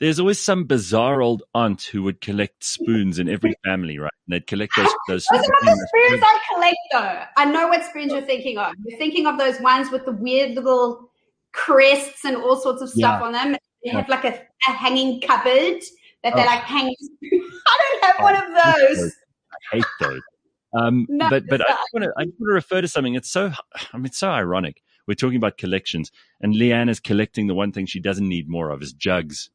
There's 0.00 0.18
always 0.18 0.42
some 0.42 0.64
bizarre 0.64 1.22
old 1.22 1.44
aunt 1.54 1.82
who 1.84 2.02
would 2.02 2.20
collect 2.20 2.64
spoons 2.64 3.20
in 3.20 3.28
every 3.28 3.54
family, 3.64 3.96
right? 3.96 4.10
And 4.26 4.34
they'd 4.34 4.46
collect 4.46 4.74
those. 4.76 4.88
Those, 5.06 5.24
those 5.30 5.40
are 5.40 5.52
not 5.62 5.76
the 5.76 5.88
spoons 6.08 6.22
I 6.24 6.38
collect, 6.52 6.76
though. 6.92 7.22
I 7.36 7.44
know 7.44 7.68
what 7.68 7.84
spoons 7.84 8.12
you're 8.12 8.22
thinking 8.22 8.58
of. 8.58 8.74
You're 8.84 8.98
thinking 8.98 9.26
of 9.28 9.38
those 9.38 9.60
ones 9.60 9.92
with 9.92 10.04
the 10.04 10.10
weird 10.10 10.56
little 10.56 11.12
crests 11.52 12.24
and 12.24 12.36
all 12.36 12.56
sorts 12.56 12.82
of 12.82 12.88
stuff 12.90 13.20
Yeah. 13.20 13.26
on 13.26 13.32
them. 13.32 13.56
They 13.84 13.90
have 13.92 14.08
like 14.08 14.24
a, 14.24 14.34
a 14.68 14.72
hanging 14.72 15.20
cupboard 15.20 15.80
that 16.24 16.34
they 16.34 16.42
Oh. 16.42 16.46
like 16.46 16.62
hang. 16.62 16.88
I 17.22 17.78
don't 17.80 18.04
have 18.04 18.16
one 18.20 18.34
of 18.34 18.48
those. 18.98 19.12
I 19.72 19.76
hate 19.76 19.84
those. 20.00 20.20
Um, 20.76 21.06
No, 21.08 21.30
but 21.30 21.44
but 21.48 21.60
I 21.60 21.72
want 21.92 22.02
to 22.02 22.12
I 22.18 22.22
want 22.24 22.34
to 22.40 22.52
refer 22.52 22.80
to 22.80 22.88
something. 22.88 23.14
It's 23.14 23.30
so 23.30 23.52
I 23.92 23.96
mean 23.96 24.06
it's 24.06 24.18
so 24.18 24.28
ironic. 24.28 24.82
We're 25.08 25.14
talking 25.14 25.36
about 25.38 25.56
collections, 25.58 26.12
and 26.40 26.54
Leanne 26.54 26.88
is 26.88 27.00
collecting 27.00 27.48
the 27.48 27.54
one 27.54 27.72
thing 27.72 27.86
she 27.86 27.98
doesn't 27.98 28.28
need 28.28 28.48
more 28.48 28.70
of 28.70 28.82
is 28.82 28.92
jugs. 28.92 29.50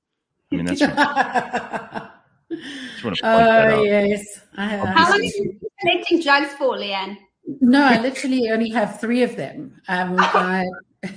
I 0.51 0.55
mean 0.57 0.65
that's 0.65 0.81
I 0.81 0.87
just 2.51 3.03
want 3.05 3.15
to 3.17 3.21
point 3.23 3.23
that 3.23 3.71
oh 3.71 3.79
out. 3.79 3.85
yes. 3.85 4.41
I 4.57 4.65
have, 4.65 4.87
How 4.89 5.09
long 5.11 5.23
have 5.23 5.33
you 5.35 5.43
been 5.59 5.69
collecting 5.79 6.21
jugs 6.21 6.53
for, 6.55 6.75
Leanne? 6.75 7.17
no, 7.61 7.83
I 7.83 8.01
literally 8.01 8.49
only 8.49 8.69
have 8.71 8.99
three 8.99 9.21
of 9.23 9.35
them. 9.35 9.79
Um, 9.87 10.15
I, 10.19 10.65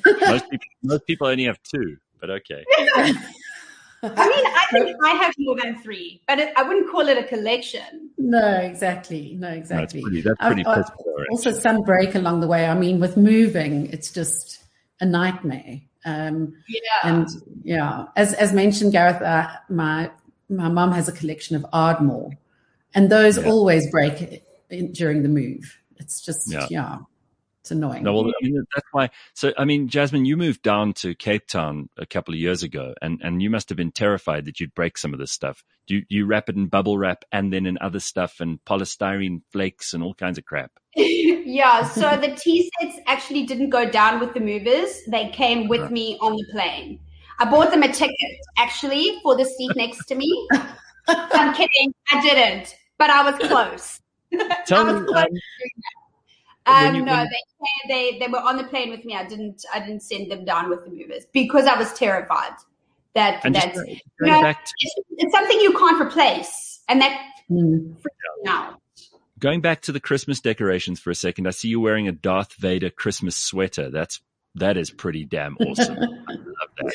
Most 0.05 0.51
people 0.51 0.67
most 0.83 1.07
people 1.07 1.27
only 1.29 1.45
have 1.45 1.63
two, 1.63 1.97
but 2.21 2.31
okay. 2.31 2.65
I 4.03 4.09
mean, 4.09 4.47
I 4.47 4.67
think 4.73 4.97
I 5.05 5.11
have 5.23 5.35
more 5.39 5.57
than 5.63 5.79
three, 5.79 6.21
but 6.29 6.39
it, 6.39 6.53
I 6.57 6.63
wouldn't 6.63 6.91
call 6.91 7.09
it 7.09 7.19
a 7.19 7.25
collection. 7.25 8.11
no, 8.19 8.59
exactly, 8.59 9.35
no, 9.39 9.49
No, 9.49 9.55
it's 9.55 9.71
exactly. 9.71 10.03
pretty 10.03 10.21
that's 10.23 10.39
pretty 10.41 10.65
I've 10.67 10.77
piss 10.87 10.91
also 11.31 11.53
some 11.53 11.83
break 11.83 12.15
along 12.15 12.41
the 12.41 12.47
way. 12.47 12.67
I 12.67 12.75
mean, 12.75 13.01
with 13.01 13.17
moving, 13.17 13.87
it's 13.93 14.11
just 14.11 14.63
a 15.01 15.07
nightmare. 15.07 15.81
Um, 16.05 16.55
Yeah. 16.69 16.81
and 17.11 17.29
yeah, 17.65 18.05
as 18.17 18.33
as 18.35 18.53
mentioned, 18.53 18.93
Gareth, 18.93 19.21
uh, 19.23 19.49
my 19.69 20.11
my 20.49 20.69
mum 20.69 20.93
has 20.93 21.09
a 21.09 21.13
collection 21.13 21.57
of 21.57 21.67
Ardmore, 21.73 22.31
and 22.95 23.11
those 23.11 23.37
Yeah. 23.39 23.51
always 23.51 23.91
break 23.91 24.43
in, 24.71 24.93
during 24.93 25.23
the 25.23 25.29
move. 25.29 25.79
It's 25.99 26.21
just 26.21 26.53
Yeah. 26.53 26.67
yeah, 26.71 26.99
it's 27.67 27.73
annoying. 27.73 28.05
No, 28.05 28.15
well, 28.15 28.29
I 28.29 28.45
mean, 28.45 28.65
that's 28.73 28.87
why. 28.93 29.11
So, 29.35 29.53
I 29.59 29.65
mean, 29.65 29.89
Jasmine, 29.89 30.25
you 30.25 30.37
moved 30.37 30.63
down 30.63 30.93
to 30.95 31.17
Cape 31.17 31.49
Town 31.49 31.89
a 31.97 32.07
couple 32.07 32.33
of 32.33 32.39
years 32.39 32.63
ago, 32.63 32.95
and, 33.03 33.21
and 33.25 33.43
you 33.43 33.51
must 33.51 33.69
have 33.71 33.77
been 33.77 33.91
terrified 33.91 34.45
that 34.45 34.61
you'd 34.61 34.73
break 34.73 34.97
some 34.97 35.13
of 35.13 35.19
this 35.19 35.33
stuff. 35.33 35.65
Do 35.89 35.97
you, 35.97 36.05
you 36.09 36.27
wrap 36.27 36.49
it 36.49 36.55
in 36.55 36.69
bubble 36.69 36.97
wrap 36.97 37.25
and 37.33 37.53
then 37.53 37.67
in 37.67 37.77
other 37.81 37.99
stuff 37.99 38.39
and 38.39 38.65
polystyrene 38.65 39.43
flakes 39.51 39.95
and 39.95 40.03
all 40.05 40.15
kinds 40.15 40.39
of 40.39 40.45
crap? 40.45 40.71
yeah, 40.95 41.85
so 41.89 42.17
the 42.17 42.37
tea 42.41 42.71
sets 42.81 42.99
actually 43.09 43.45
didn't 43.47 43.71
go 43.71 43.91
down 43.91 44.21
with 44.21 44.33
the 44.33 44.41
movers. 44.41 45.01
They 45.09 45.31
came 45.31 45.67
with 45.67 45.81
Right. 45.81 45.91
me 45.91 46.19
on 46.21 46.35
the 46.37 46.47
plane. 46.53 47.01
I 47.41 47.51
bought 47.51 47.73
them 47.73 47.83
a 47.83 47.93
ticket 47.93 48.39
actually 48.57 49.19
for 49.25 49.37
the 49.37 49.45
seat 49.45 49.73
next 49.75 50.07
to 50.07 50.15
me. 50.15 50.49
I'm 51.09 51.53
kidding, 51.53 51.93
I 52.13 52.23
didn't, 52.23 52.77
but 52.97 53.11
I 53.11 53.29
was 53.29 53.35
close. 53.49 54.01
Tell 54.67 54.89
I 54.89 54.93
me, 54.93 55.05
close. 55.05 55.25
um, 55.25 55.31
when 55.33 55.41
Um, 56.67 56.95
you- 56.97 57.03
no, 57.05 57.25
they, 57.25 57.89
they 58.13 58.19
they 58.19 58.27
were 58.29 58.41
on 58.41 58.57
the 58.57 58.65
plane 58.65 58.91
with 58.91 59.05
me. 59.05 59.15
I 59.15 59.25
didn't 59.25 59.65
I 59.73 59.81
didn't 59.81 60.03
send 60.03 60.31
them 60.31 60.45
down 60.45 60.69
with 60.71 60.85
the 60.85 60.91
movers 60.91 61.25
because 61.33 61.67
I 61.67 61.79
was 61.79 61.93
terrified 61.95 62.53
that 63.15 63.43
that 63.43 63.55
it's, 63.69 63.79
going 63.79 64.01
No. 64.21 64.43
to, 64.43 64.57
it's 65.19 65.33
something 65.33 65.61
you 65.61 65.73
can't 65.79 66.01
replace, 66.01 66.81
and 66.89 67.01
that 67.01 67.19
Mm. 67.51 67.93
freaks 68.03 68.17
me 68.43 68.51
out. 68.51 68.81
going 69.39 69.61
back 69.61 69.83
to 69.83 69.93
the 69.93 70.01
Christmas 70.01 70.41
decorations 70.41 70.99
for 70.99 71.11
a 71.11 71.15
second, 71.15 71.47
I 71.47 71.51
see 71.51 71.69
you 71.69 71.79
wearing 71.79 72.09
a 72.09 72.13
Darth 72.13 72.55
Vader 72.55 72.91
Christmas 72.91 73.37
sweater. 73.37 73.89
That's 73.91 74.21
that 74.57 74.77
is 74.77 74.91
pretty 74.91 75.25
damn 75.25 75.57
awesome. 75.59 75.97
I 76.29 76.33
love 76.33 76.71
that. 76.79 76.95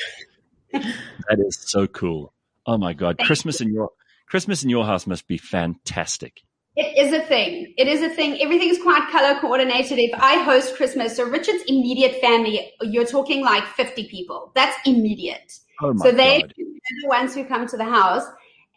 That 1.29 1.39
is 1.39 1.57
so 1.57 1.87
cool. 1.87 2.33
Oh 2.65 2.77
my 2.77 2.91
god, 2.93 3.15
Thank 3.17 3.27
Christmas 3.27 3.61
in 3.61 3.73
your 3.73 3.91
Christmas 4.27 4.63
in 4.63 4.69
your 4.69 4.85
house 4.85 5.07
must 5.07 5.27
be 5.27 5.37
fantastic. 5.37 6.41
It 6.81 6.97
is 6.97 7.13
a 7.13 7.21
thing. 7.21 7.73
It 7.77 7.87
is 7.87 8.01
a 8.01 8.09
thing. 8.09 8.41
Everything's 8.41 8.81
quite 8.81 9.07
color 9.11 9.39
coordinated. 9.39 9.99
If 9.99 10.11
I 10.15 10.41
host 10.43 10.75
Christmas, 10.75 11.15
so 11.15 11.25
Richard's 11.25 11.63
immediate 11.67 12.19
family, 12.21 12.71
you're 12.81 13.05
talking 13.05 13.43
like 13.43 13.63
50 13.63 14.07
people. 14.07 14.51
That's 14.55 14.75
immediate. 14.87 15.59
Oh 15.81 15.95
so 15.97 16.11
they, 16.11 16.41
god. 16.41 16.53
they're 16.57 17.01
the 17.03 17.07
ones 17.07 17.35
who 17.35 17.45
come 17.45 17.67
to 17.67 17.77
the 17.77 17.85
house. 17.85 18.25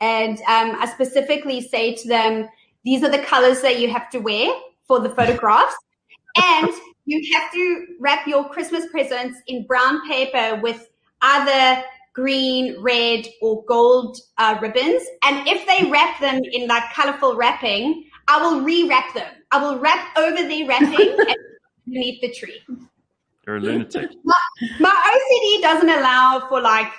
And 0.03 0.37
um, 0.41 0.77
I 0.79 0.87
specifically 0.93 1.63
say 1.63 1.95
to 1.95 2.09
them, 2.09 2.49
these 2.85 3.03
are 3.03 3.11
the 3.11 3.21
colors 3.21 3.63
that 3.63 3.81
you 3.81 3.91
have 3.91 4.11
to 4.11 4.19
wear 4.19 4.55
for 4.87 5.01
the 5.01 5.09
photographs. 5.09 5.75
and 6.37 6.71
you 7.07 7.35
have 7.35 7.51
to 7.53 7.87
wrap 8.01 8.27
your 8.27 8.49
Christmas 8.51 8.85
presents 8.91 9.39
in 9.47 9.67
brown 9.67 10.07
paper 10.07 10.61
with 10.61 10.91
either 11.23 11.83
green, 12.15 12.81
red, 12.81 13.27
or 13.43 13.65
gold 13.65 14.19
uh, 14.39 14.57
ribbons. 14.63 15.03
And 15.23 15.47
if 15.49 15.67
they 15.67 15.91
wrap 15.91 16.21
them 16.21 16.41
in 16.45 16.69
like 16.69 16.85
colorful 16.93 17.37
wrapping, 17.37 18.05
I 18.29 18.41
will 18.41 18.63
re-wrap 18.63 19.13
them. 19.15 19.31
I 19.51 19.63
will 19.63 19.79
wrap 19.79 20.17
over 20.17 20.49
the 20.49 20.67
wrapping 20.67 21.17
and 21.19 21.37
underneath 21.87 22.21
the 22.21 22.33
tree. 22.33 22.61
You're 23.47 23.57
a 23.57 23.61
lunatic. 23.61 24.11
My 24.81 24.89
OCD 24.89 25.63
doesn't 25.63 25.91
allow 25.91 26.47
for 26.49 26.61
like 26.61 26.91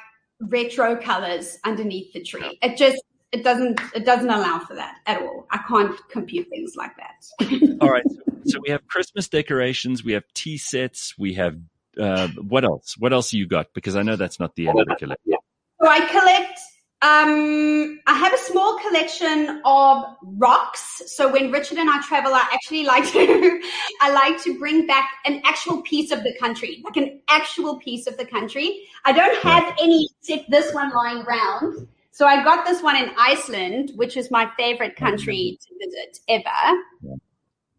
retro 0.41 0.95
colors 0.95 1.57
underneath 1.63 2.13
the 2.13 2.21
tree. 2.21 2.57
It 2.61 2.77
just 2.77 3.01
it 3.31 3.43
doesn't 3.43 3.79
it 3.93 4.05
doesn't 4.05 4.29
allow 4.29 4.59
for 4.59 4.75
that 4.75 4.97
at 5.07 5.21
all. 5.21 5.47
I 5.51 5.59
can't 5.67 5.95
compute 6.09 6.47
things 6.49 6.73
like 6.75 6.91
that. 6.97 7.77
All 7.81 7.89
right. 7.89 8.03
So, 8.07 8.33
so 8.45 8.59
we 8.61 8.69
have 8.69 8.85
Christmas 8.87 9.27
decorations, 9.27 10.03
we 10.03 10.13
have 10.13 10.23
tea 10.33 10.57
sets, 10.57 11.17
we 11.17 11.33
have 11.33 11.57
uh, 11.99 12.27
what 12.47 12.63
else? 12.63 12.95
What 12.97 13.13
else 13.13 13.33
you 13.33 13.47
got? 13.47 13.73
Because 13.73 13.95
I 13.95 14.01
know 14.01 14.15
that's 14.15 14.39
not 14.39 14.55
the 14.55 14.67
end 14.67 14.79
of 14.79 14.87
the 14.87 14.95
collection. 14.95 15.33
So 15.81 15.89
I 15.89 15.99
collect 16.01 16.59
um 17.01 17.99
I 18.07 18.13
have 18.13 18.33
a 18.33 18.37
small 18.37 18.79
collection 18.79 19.61
of 19.65 20.05
rocks. 20.23 21.01
So 21.07 21.31
when 21.31 21.51
Richard 21.51 21.77
and 21.77 21.89
I 21.89 22.01
travel, 22.01 22.33
I 22.33 22.47
actually 22.53 22.83
like 22.93 23.11
to 23.11 23.61
I 24.01 24.11
like 24.11 24.41
to 24.43 24.57
bring 24.57 24.87
back 24.87 25.09
an 25.25 25.41
actual 25.45 25.81
piece 25.81 26.11
of 26.11 26.23
the 26.23 26.33
country, 26.39 26.81
like 26.83 26.97
an 26.97 27.21
actual 27.29 27.77
piece 27.77 28.07
of 28.07 28.17
the 28.17 28.25
country. 28.25 28.87
I 29.03 29.11
don't 29.11 29.37
have 29.43 29.75
any 29.81 30.09
except 30.21 30.49
this 30.49 30.73
one 30.73 30.91
lying 30.93 31.23
around. 31.23 31.87
So 32.11 32.25
I 32.25 32.43
got 32.45 32.65
this 32.65 32.81
one 32.81 32.95
in 32.95 33.11
Iceland, 33.17 33.91
which 33.95 34.15
is 34.15 34.31
my 34.31 34.49
favorite 34.55 34.95
country 34.95 35.59
to 35.61 35.85
visit 35.85 36.19
ever. 36.29 36.81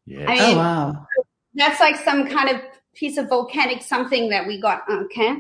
Yeah. 0.05 0.31
I 0.31 0.39
Oh 0.41 0.57
wow! 0.59 1.07
that's 1.55 1.81
like 1.81 1.97
some 1.97 2.29
kind 2.29 2.51
of 2.51 2.61
piece 2.97 3.17
of 3.19 3.29
volcanic 3.29 3.83
something 3.83 4.31
that 4.31 4.47
we 4.47 4.61
got. 4.61 4.83
Uh, 4.89 5.05
okay. 5.05 5.37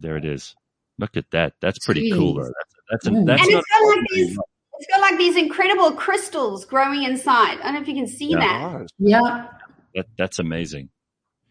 There 0.00 0.16
it 0.16 0.24
is. 0.24 0.54
Look 0.98 1.16
at 1.16 1.30
that. 1.32 1.54
That's 1.60 1.84
pretty 1.84 2.10
Jeez. 2.10 2.16
cool, 2.16 2.34
though. 2.34 2.42
That's 2.90 3.04
that's, 3.04 3.06
a, 3.06 3.24
that's 3.24 3.42
and 3.42 3.52
not 3.52 3.58
it's 3.58 3.70
got 3.70 3.86
like 3.86 4.06
these 4.12 4.38
it's 4.78 4.86
got 4.86 5.00
like 5.00 5.18
these 5.18 5.36
incredible 5.36 5.92
crystals 5.92 6.64
growing 6.64 7.02
inside. 7.02 7.58
I 7.60 7.64
don't 7.64 7.74
know 7.74 7.80
if 7.82 7.88
you 7.88 7.94
can 7.94 8.06
see 8.06 8.30
Yeah. 8.30 8.38
that. 8.38 8.88
Yeah, 8.98 9.48
that, 9.94 10.06
that's 10.16 10.38
amazing. 10.38 10.88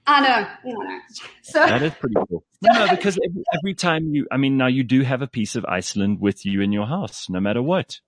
I 0.08 0.22
know. 0.22 0.30
I 0.30 0.58
know. 0.66 1.00
So 1.44 1.60
That 1.60 1.84
is 1.84 1.94
pretty 1.94 2.16
cool. 2.28 2.44
No, 2.62 2.86
no, 2.86 2.96
because 2.96 3.20
every, 3.24 3.44
every 3.58 3.74
time 3.76 4.14
you, 4.14 4.28
I 4.32 4.38
mean, 4.38 4.58
now 4.58 4.68
you 4.68 4.84
do 4.84 5.02
have 5.04 5.22
a 5.22 5.28
piece 5.28 5.56
of 5.56 5.66
Iceland 5.66 6.20
with 6.20 6.46
you 6.46 6.62
in 6.62 6.72
your 6.72 6.88
house, 6.88 7.30
no 7.30 7.40
matter 7.40 7.62
what. 7.62 8.00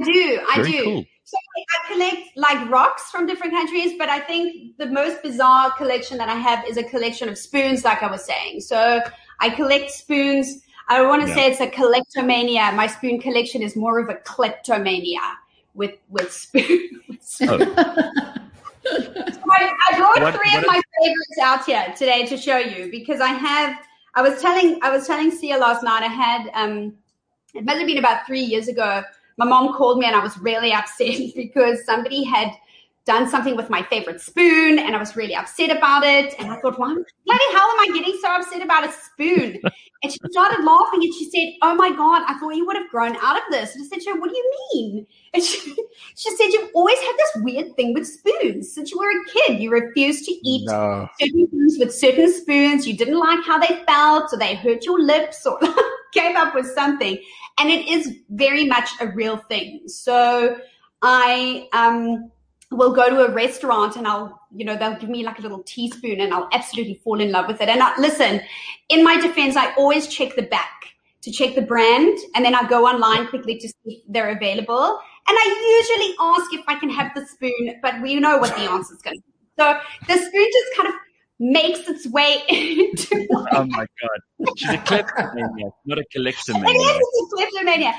I 0.00 0.04
do. 0.04 0.40
I 0.48 0.56
Very 0.56 0.72
do. 0.72 0.84
cool. 0.84 1.04
So 1.24 1.36
I 1.36 1.92
collect 1.92 2.36
like 2.36 2.70
rocks 2.70 3.10
from 3.10 3.26
different 3.26 3.52
countries, 3.52 3.94
but 3.98 4.08
I 4.08 4.20
think 4.20 4.76
the 4.78 4.86
most 4.86 5.22
bizarre 5.22 5.72
collection 5.72 6.18
that 6.18 6.28
I 6.28 6.34
have 6.36 6.64
is 6.68 6.76
a 6.76 6.84
collection 6.84 7.28
of 7.28 7.36
spoons, 7.36 7.84
like 7.84 8.02
I 8.02 8.10
was 8.10 8.24
saying. 8.24 8.60
So 8.60 9.00
I 9.40 9.50
collect 9.50 9.90
spoons. 9.90 10.62
I 10.88 11.02
want 11.02 11.22
to 11.22 11.28
Yeah. 11.28 11.34
say 11.34 11.50
it's 11.50 11.60
a 11.60 11.66
collectomania. 11.66 12.72
My 12.76 12.86
spoon 12.86 13.20
collection 13.20 13.60
is 13.62 13.74
more 13.74 13.98
of 13.98 14.08
a 14.08 14.14
kleptomania 14.14 15.20
with 15.74 15.94
with 16.10 16.30
spoons. 16.32 17.38
Oh, 17.42 17.58
I, 18.88 19.72
I 19.90 19.98
brought 19.98 20.20
What- 20.22 20.34
three 20.34 20.50
what- 20.52 20.60
of 20.60 20.66
my 20.68 20.80
favorites 21.00 21.38
out 21.42 21.64
here 21.64 21.92
today 21.96 22.24
to 22.26 22.36
show 22.36 22.58
you 22.58 22.90
because 22.90 23.20
I 23.20 23.28
have. 23.28 23.76
I 24.14 24.22
was 24.22 24.40
telling 24.40 24.78
I 24.82 24.90
was 24.90 25.06
telling 25.06 25.30
Sia 25.30 25.58
last 25.58 25.82
night. 25.82 26.02
I 26.02 26.06
had 26.06 26.50
um, 26.54 26.94
it 27.54 27.64
must 27.64 27.78
have 27.78 27.86
been 27.86 27.98
about 27.98 28.26
three 28.26 28.40
years 28.42 28.68
ago. 28.68 29.02
My 29.36 29.46
mom 29.46 29.74
called 29.74 29.98
me 29.98 30.06
and 30.06 30.16
I 30.16 30.22
was 30.22 30.38
really 30.38 30.72
upset 30.80 31.18
because 31.34 31.84
somebody 31.84 32.24
had 32.24 32.50
done 33.04 33.28
something 33.28 33.54
with 33.56 33.70
my 33.70 33.82
favorite 33.84 34.20
spoon 34.20 34.80
and 34.80 34.96
I 34.96 34.98
was 34.98 35.14
really 35.14 35.34
upset 35.34 35.70
about 35.74 36.02
it. 36.02 36.34
And 36.40 36.50
I 36.50 36.56
thought, 36.60 36.78
why 36.78 36.92
bloody 36.92 37.52
hell 37.52 37.68
am 37.70 37.80
I 37.80 37.90
getting 37.94 38.18
so 38.20 38.34
upset 38.34 38.62
about 38.62 38.88
a 38.88 38.92
spoon? 38.92 39.60
And 40.02 40.12
she 40.12 40.18
started 40.30 40.62
laughing 40.62 41.00
and 41.02 41.14
she 41.14 41.24
said, 41.30 41.54
Oh 41.62 41.74
my 41.74 41.90
God, 41.90 42.22
I 42.28 42.38
thought 42.38 42.54
you 42.54 42.66
would 42.66 42.76
have 42.76 42.88
grown 42.90 43.16
out 43.16 43.36
of 43.38 43.42
this. 43.50 43.74
And 43.74 43.82
I 43.82 43.88
said, 43.88 44.00
to 44.00 44.10
her, 44.10 44.20
What 44.20 44.30
do 44.30 44.36
you 44.36 44.52
mean? 44.74 45.06
And 45.32 45.42
she, 45.42 45.74
she 46.16 46.30
said, 46.36 46.48
You've 46.48 46.70
always 46.74 46.98
had 47.00 47.14
this 47.16 47.42
weird 47.42 47.74
thing 47.76 47.94
with 47.94 48.06
spoons 48.06 48.72
since 48.72 48.92
you 48.92 48.98
were 48.98 49.10
a 49.10 49.24
kid. 49.24 49.58
You 49.58 49.70
refused 49.70 50.26
to 50.26 50.32
eat 50.32 50.66
No. 50.66 51.08
certain 51.18 51.46
things 51.48 51.78
with 51.78 51.94
certain 51.94 52.32
spoons. 52.32 52.86
You 52.86 52.96
didn't 52.96 53.18
like 53.18 53.42
how 53.44 53.58
they 53.58 53.82
felt, 53.86 54.32
or 54.32 54.38
they 54.38 54.54
hurt 54.54 54.84
your 54.84 55.00
lips, 55.00 55.46
or 55.46 55.58
came 56.16 56.36
up 56.36 56.54
with 56.54 56.66
something. 56.66 57.18
And 57.58 57.70
it 57.70 57.88
is 57.88 58.18
very 58.30 58.64
much 58.64 58.88
a 59.00 59.08
real 59.08 59.36
thing. 59.36 59.88
So 59.88 60.56
I 61.02 61.68
um 61.72 62.30
will 62.72 62.92
go 62.92 63.08
to 63.08 63.24
a 63.26 63.30
restaurant 63.32 63.96
and 63.96 64.06
I'll, 64.08 64.40
you 64.52 64.64
know, 64.64 64.76
they'll 64.76 64.96
give 64.96 65.08
me 65.08 65.24
like 65.24 65.38
a 65.38 65.42
little 65.42 65.62
teaspoon 65.62 66.20
and 66.20 66.34
I'll 66.34 66.48
absolutely 66.52 67.00
fall 67.04 67.20
in 67.20 67.30
love 67.30 67.46
with 67.46 67.60
it. 67.60 67.68
And 67.68 67.80
I, 67.82 67.98
listen, 67.98 68.40
in 68.88 69.04
my 69.04 69.20
defense, 69.20 69.56
I 69.56 69.72
always 69.74 70.08
check 70.08 70.34
the 70.34 70.42
back 70.42 70.72
to 71.22 71.30
check 71.30 71.54
the 71.54 71.62
brand 71.62 72.18
and 72.34 72.44
then 72.44 72.54
I 72.54 72.68
go 72.68 72.86
online 72.86 73.28
quickly 73.28 73.58
to 73.58 73.68
see 73.68 73.74
if 73.84 74.02
they're 74.08 74.30
available. 74.30 75.00
And 75.28 75.36
I 75.38 75.88
usually 75.88 76.14
ask 76.20 76.52
if 76.52 76.64
I 76.68 76.78
can 76.78 76.90
have 76.90 77.12
the 77.14 77.26
spoon, 77.26 77.80
but 77.82 78.00
we 78.00 78.14
know 78.16 78.38
what 78.38 78.54
the 78.56 78.62
answer 78.62 78.94
is 78.94 79.02
going 79.02 79.16
to 79.16 79.22
be. 79.22 79.32
So 79.58 79.78
the 80.06 80.14
spoon 80.14 80.48
just 80.52 80.76
kind 80.76 80.88
of 80.88 80.94
makes 81.38 81.80
its 81.88 82.06
way 82.08 82.42
into. 82.48 83.26
oh 83.30 83.64
my 83.66 83.86
god, 84.00 84.50
she's 84.56 84.70
a 84.70 84.78
kleptomaniac, 84.78 85.72
not 85.84 85.98
a 85.98 86.04
collectomaniac. 86.16 86.68
It 86.68 86.78
is 86.78 87.32
a 87.32 87.36
kleptomaniac. 87.36 87.94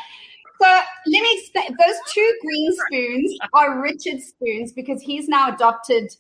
So 0.62 0.68
let 0.68 1.22
me 1.22 1.40
explain. 1.40 1.68
Those 1.68 1.96
two 2.12 2.34
green 2.42 2.74
spoons 2.74 3.38
are 3.54 3.80
Richard's 3.82 4.26
spoons 4.28 4.74
because 4.74 5.02
he's 5.02 5.28
now 5.28 5.54
adopted 5.54 6.12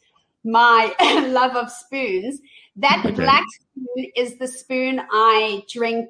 my 0.44 0.94
love 1.30 1.56
of 1.56 1.72
spoons. 1.72 2.40
That 2.76 3.04
okay. 3.04 3.16
black 3.16 3.44
spoon 3.62 4.12
is 4.16 4.38
the 4.38 4.48
spoon 4.48 5.02
I 5.12 5.64
drink 5.72 6.10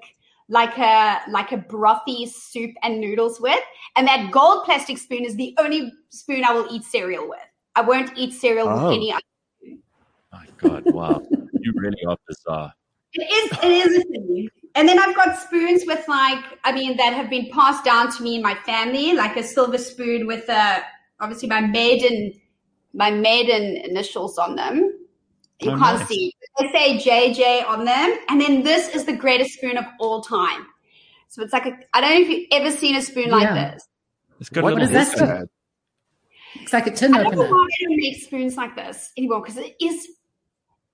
like 0.49 0.77
a 0.77 1.21
like 1.29 1.51
a 1.51 1.57
brothy 1.57 2.27
soup 2.27 2.71
and 2.83 2.99
noodles 2.99 3.39
with, 3.39 3.63
and 3.95 4.07
that 4.07 4.31
gold 4.31 4.65
plastic 4.65 4.97
spoon 4.97 5.23
is 5.23 5.35
the 5.35 5.55
only 5.57 5.93
spoon 6.09 6.43
I 6.43 6.53
will 6.53 6.67
eat 6.69 6.83
cereal 6.83 7.29
with. 7.29 7.39
I 7.75 7.81
won't 7.81 8.11
eat 8.17 8.33
cereal 8.33 8.67
oh. 8.67 8.87
with 8.87 8.95
any 8.95 9.13
other 9.13 9.21
God! 10.57 10.83
Wow, 10.87 11.21
you 11.31 11.73
really 11.75 12.03
are 12.07 12.17
bizarre. 12.27 12.73
It 13.13 13.23
is. 13.23 13.57
It 13.63 13.71
is 13.71 13.97
a 13.97 14.01
thing. 14.01 14.49
And 14.77 14.87
then 14.87 14.99
I've 14.99 15.15
got 15.15 15.39
spoons 15.39 15.85
with 15.87 16.07
like, 16.07 16.43
I 16.63 16.71
mean, 16.71 16.97
that 16.97 17.13
have 17.13 17.31
been 17.31 17.49
passed 17.51 17.83
down 17.83 18.11
to 18.15 18.23
me 18.23 18.35
in 18.35 18.43
my 18.43 18.53
family, 18.65 19.13
like 19.13 19.35
a 19.35 19.41
silver 19.41 19.79
spoon 19.79 20.27
with 20.27 20.47
a, 20.49 20.53
uh, 20.53 20.79
obviously 21.19 21.49
my 21.49 21.61
maiden, 21.61 22.33
my 22.93 23.09
maiden 23.09 23.77
initials 23.77 24.37
on 24.37 24.55
them. 24.55 24.93
You 25.59 25.71
oh, 25.71 25.79
can't 25.79 25.99
nice. 25.99 26.07
see. 26.07 26.31
They 26.59 26.71
say 26.71 26.97
JJ 26.99 27.67
on 27.67 27.85
them. 27.85 28.17
And 28.29 28.39
then 28.39 28.61
this 28.61 28.89
is 28.89 29.05
the 29.05 29.15
greatest 29.15 29.55
spoon 29.55 29.77
of 29.77 29.85
all 29.99 30.21
time. 30.21 30.67
So 31.29 31.41
it's 31.41 31.53
like 31.53 31.65
a, 31.65 31.75
I 31.95 32.01
don't 32.01 32.11
know 32.11 32.21
if 32.21 32.29
you've 32.29 32.47
ever 32.51 32.69
seen 32.69 32.95
a 32.95 33.01
spoon 33.01 33.31
like 33.31 33.51
this. 33.53 33.83
It's 34.39 34.49
got 34.49 34.63
what 34.63 34.79
is 34.79 34.91
that? 34.91 35.47
It's 36.61 36.73
like 36.73 36.87
a 36.87 36.91
tin 36.91 37.15
I 37.15 37.23
don't 37.23 37.35
know 37.35 37.41
why 37.41 37.67
they 37.79 37.85
don't 37.85 37.97
make 37.97 38.21
spoons 38.21 38.57
like 38.57 38.75
this 38.75 39.11
anymore 39.17 39.41
because 39.41 39.57
it 39.57 39.75
is 39.81 40.07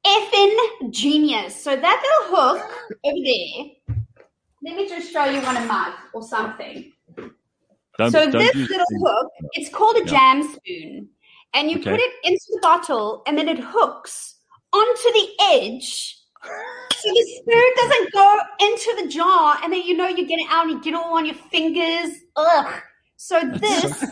effing 0.06 0.92
genius. 0.92 1.62
So 1.62 1.76
that 1.76 2.04
little 2.04 2.38
hook 2.38 2.72
over 3.04 3.18
there, 3.24 3.98
let 4.64 4.76
me 4.76 4.88
just 4.88 5.12
show 5.12 5.26
you 5.26 5.42
one 5.42 5.58
a 5.58 5.66
mug 5.66 5.94
or 6.14 6.24
something. 6.24 6.92
Don't, 7.98 8.12
so 8.12 8.30
don't 8.30 8.32
this 8.32 8.56
little 8.56 8.86
hook, 9.06 9.28
it's 9.54 9.70
called 9.70 9.98
a 9.98 10.00
yeah. 10.00 10.06
jam 10.06 10.44
spoon. 10.44 11.10
And 11.54 11.70
you 11.70 11.80
okay. 11.80 11.92
put 11.92 12.00
it 12.00 12.12
into 12.24 12.46
the 12.50 12.60
bottle 12.62 13.22
and 13.28 13.38
then 13.38 13.48
it 13.48 13.60
hooks 13.60 14.40
onto 14.72 15.12
the 15.14 15.28
edge. 15.54 16.18
So 16.96 17.10
the 17.10 17.42
spoon 17.42 17.64
doesn't 17.76 18.14
go 18.14 18.40
into 18.62 19.02
the 19.02 19.08
jar 19.08 19.58
and 19.64 19.72
then 19.72 19.84
you 19.84 19.96
know 19.96 20.08
you 20.08 20.26
get 20.26 20.40
it 20.40 20.48
out 20.50 20.64
and 20.64 20.72
you 20.72 20.82
get 20.82 20.94
it 20.94 20.96
all 20.96 21.18
on 21.18 21.26
your 21.26 21.36
fingers. 21.36 22.12
Ugh. 22.36 22.82
So 23.18 23.40
this 23.42 24.04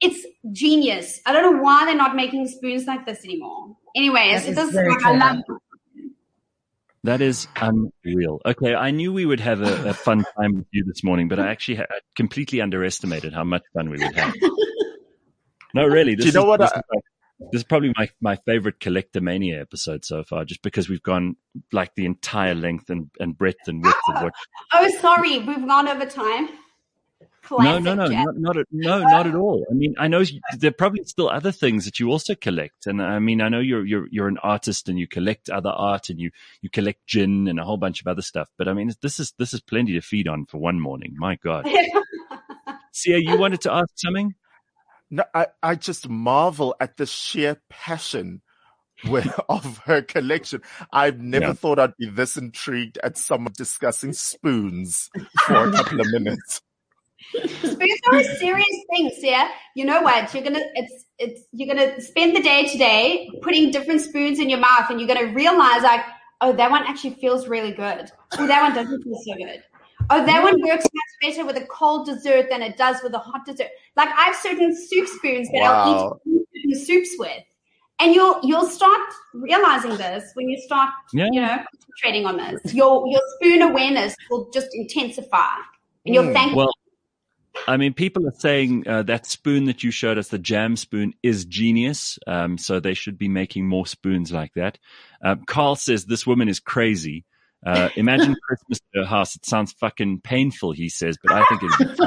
it's 0.00 0.26
genius. 0.52 1.20
I 1.26 1.32
don't 1.32 1.54
know 1.54 1.62
why 1.62 1.86
they're 1.86 1.96
not 1.96 2.16
making 2.16 2.48
spoons 2.48 2.86
like 2.86 3.06
this 3.06 3.24
anymore. 3.24 3.76
Anyways, 3.96 4.46
it 4.46 4.54
does 4.54 4.74
like 4.74 5.02
I 5.04 5.16
love 5.16 5.42
that 7.06 7.20
is 7.20 7.46
unreal. 7.56 8.40
Okay, 8.44 8.74
I 8.74 8.90
knew 8.90 9.12
we 9.12 9.24
would 9.24 9.40
have 9.40 9.62
a, 9.62 9.90
a, 9.90 9.94
fun 9.94 10.24
time 10.36 10.56
with 10.56 10.66
you 10.72 10.84
this 10.84 11.04
morning, 11.04 11.28
but 11.28 11.38
I 11.38 11.48
actually 11.48 11.76
ha- 11.76 11.86
completely 12.16 12.60
underestimated 12.60 13.32
how 13.32 13.44
much 13.44 13.62
fun 13.74 13.90
we 13.90 13.98
would 13.98 14.16
have. 14.16 14.34
no, 15.74 15.86
really. 15.86 16.16
This 16.16 16.24
Do 16.24 16.28
you 16.28 16.32
know 16.32 16.42
is, 16.42 16.46
what? 16.46 16.60
This, 16.60 16.72
I, 16.72 16.78
is 16.78 17.02
this 17.52 17.60
is 17.60 17.64
probably 17.64 17.92
my, 17.96 18.08
my 18.20 18.36
favorite 18.46 18.80
Collectomania 18.80 19.60
episode 19.60 20.04
so 20.04 20.24
far, 20.24 20.44
just 20.44 20.62
because 20.62 20.88
we've 20.88 21.02
gone 21.02 21.36
like 21.72 21.94
the 21.94 22.06
entire 22.06 22.54
length 22.54 22.90
and, 22.90 23.08
and 23.20 23.36
breadth 23.38 23.68
and 23.68 23.84
width 23.84 23.96
of 24.08 24.22
what. 24.22 24.34
Oh, 24.72 24.88
sorry, 25.00 25.38
we've 25.38 25.66
gone 25.66 25.88
over 25.88 26.06
time. 26.06 26.48
Classic 27.46 27.84
no, 27.84 27.94
no, 27.94 28.06
no, 28.06 28.24
not, 28.24 28.36
not 28.36 28.56
at, 28.56 28.66
no, 28.72 28.98
not 28.98 29.26
at 29.28 29.36
all. 29.36 29.64
I 29.70 29.74
mean, 29.74 29.94
I 29.98 30.08
know 30.08 30.24
there 30.58 30.70
are 30.70 30.74
probably 30.74 31.04
still 31.04 31.28
other 31.28 31.52
things 31.52 31.84
that 31.84 32.00
you 32.00 32.10
also 32.10 32.34
collect, 32.34 32.86
and 32.86 33.00
I 33.00 33.20
mean, 33.20 33.40
I 33.40 33.48
know 33.48 33.60
you're 33.60 33.86
you're 33.86 34.08
you're 34.10 34.26
an 34.26 34.38
artist 34.42 34.88
and 34.88 34.98
you 34.98 35.06
collect 35.06 35.48
other 35.48 35.70
art 35.70 36.08
and 36.08 36.18
you 36.18 36.32
you 36.60 36.70
collect 36.70 37.06
gin 37.06 37.46
and 37.46 37.60
a 37.60 37.64
whole 37.64 37.76
bunch 37.76 38.00
of 38.00 38.08
other 38.08 38.20
stuff. 38.20 38.48
But 38.58 38.66
I 38.66 38.72
mean, 38.72 38.92
this 39.00 39.20
is 39.20 39.32
this 39.38 39.54
is 39.54 39.60
plenty 39.60 39.92
to 39.92 40.00
feed 40.00 40.26
on 40.26 40.46
for 40.46 40.58
one 40.58 40.80
morning. 40.80 41.14
My 41.16 41.36
God, 41.36 41.68
Sia, 42.92 43.18
you 43.18 43.38
wanted 43.38 43.60
to 43.60 43.72
ask 43.72 43.90
something? 43.94 44.34
No, 45.08 45.22
I 45.32 45.46
I 45.62 45.76
just 45.76 46.08
marvel 46.08 46.74
at 46.80 46.96
the 46.96 47.06
sheer 47.06 47.62
passion 47.68 48.42
of 49.48 49.78
her 49.84 50.02
collection. 50.02 50.62
I've 50.92 51.20
never 51.20 51.46
yeah. 51.46 51.52
thought 51.52 51.78
I'd 51.78 51.96
be 51.96 52.10
this 52.10 52.36
intrigued 52.36 52.98
at 53.04 53.16
someone 53.16 53.52
discussing 53.56 54.14
spoons 54.14 55.10
for 55.46 55.68
a 55.68 55.70
couple 55.70 56.00
of 56.00 56.08
minutes. 56.10 56.60
Spoons 57.30 58.00
are 58.10 58.18
a 58.18 58.24
serious 58.36 58.76
thing, 58.90 59.10
yeah. 59.18 59.48
You 59.74 59.84
know 59.84 60.02
what? 60.02 60.32
You're 60.32 60.44
gonna 60.44 60.62
it's 60.74 61.06
it's 61.18 61.42
you're 61.52 61.74
gonna 61.74 62.00
spend 62.00 62.36
the 62.36 62.42
day 62.42 62.66
today 62.66 63.28
putting 63.42 63.70
different 63.70 64.00
spoons 64.00 64.38
in 64.38 64.50
your 64.50 64.58
mouth, 64.60 64.90
and 64.90 65.00
you're 65.00 65.08
gonna 65.08 65.32
realize 65.32 65.82
like, 65.82 66.04
oh, 66.40 66.52
that 66.52 66.70
one 66.70 66.84
actually 66.86 67.14
feels 67.14 67.48
really 67.48 67.72
good. 67.72 68.10
Oh, 68.38 68.46
that 68.46 68.62
one 68.62 68.74
doesn't 68.74 69.02
feel 69.02 69.18
so 69.24 69.34
good. 69.34 69.62
Oh, 70.10 70.24
that 70.24 70.42
one 70.42 70.60
works 70.62 70.84
much 70.84 71.32
better 71.32 71.44
with 71.44 71.56
a 71.56 71.66
cold 71.66 72.06
dessert 72.06 72.46
than 72.50 72.62
it 72.62 72.76
does 72.76 72.96
with 73.02 73.14
a 73.14 73.18
hot 73.18 73.44
dessert. 73.44 73.68
Like 73.96 74.08
I 74.10 74.26
have 74.26 74.36
certain 74.36 74.76
soup 74.76 75.08
spoons 75.08 75.48
that 75.52 75.62
wow. 75.62 75.82
I'll 75.82 76.20
eat 76.26 76.86
soups 76.86 77.10
with. 77.18 77.42
And 77.98 78.14
you'll 78.14 78.38
you'll 78.42 78.68
start 78.68 79.00
realizing 79.32 79.96
this 79.96 80.30
when 80.34 80.50
you 80.50 80.60
start, 80.60 80.90
yeah. 81.14 81.28
you 81.32 81.40
know, 81.40 81.56
concentrating 81.72 82.26
on 82.26 82.36
this. 82.36 82.74
Your 82.74 83.06
your 83.08 83.22
spoon 83.36 83.62
awareness 83.62 84.14
will 84.30 84.50
just 84.50 84.68
intensify, 84.74 85.56
and 86.04 86.14
you'll 86.14 86.24
mm. 86.24 86.34
thank 86.34 86.54
well, 86.54 86.70
I 87.68 87.76
mean, 87.76 87.94
people 87.94 88.26
are 88.26 88.34
saying 88.38 88.86
uh, 88.86 89.02
that 89.04 89.26
spoon 89.26 89.64
that 89.66 89.82
you 89.82 89.90
showed 89.90 90.18
us, 90.18 90.28
the 90.28 90.38
jam 90.38 90.76
spoon, 90.76 91.14
is 91.22 91.44
genius. 91.44 92.18
Um, 92.26 92.58
so 92.58 92.80
they 92.80 92.94
should 92.94 93.18
be 93.18 93.28
making 93.28 93.66
more 93.66 93.86
spoons 93.86 94.32
like 94.32 94.54
that. 94.54 94.78
Uh, 95.24 95.36
Carl 95.46 95.76
says 95.76 96.04
this 96.04 96.26
woman 96.26 96.48
is 96.48 96.60
crazy. 96.60 97.24
Uh, 97.64 97.88
imagine 97.96 98.36
Christmas 98.46 98.80
at 98.94 99.00
her 99.00 99.06
house. 99.06 99.36
It 99.36 99.44
sounds 99.44 99.72
fucking 99.72 100.20
painful, 100.20 100.72
he 100.72 100.88
says, 100.88 101.16
but 101.22 101.32
I 101.32 101.44
think 101.46 101.62
it's. 101.64 102.00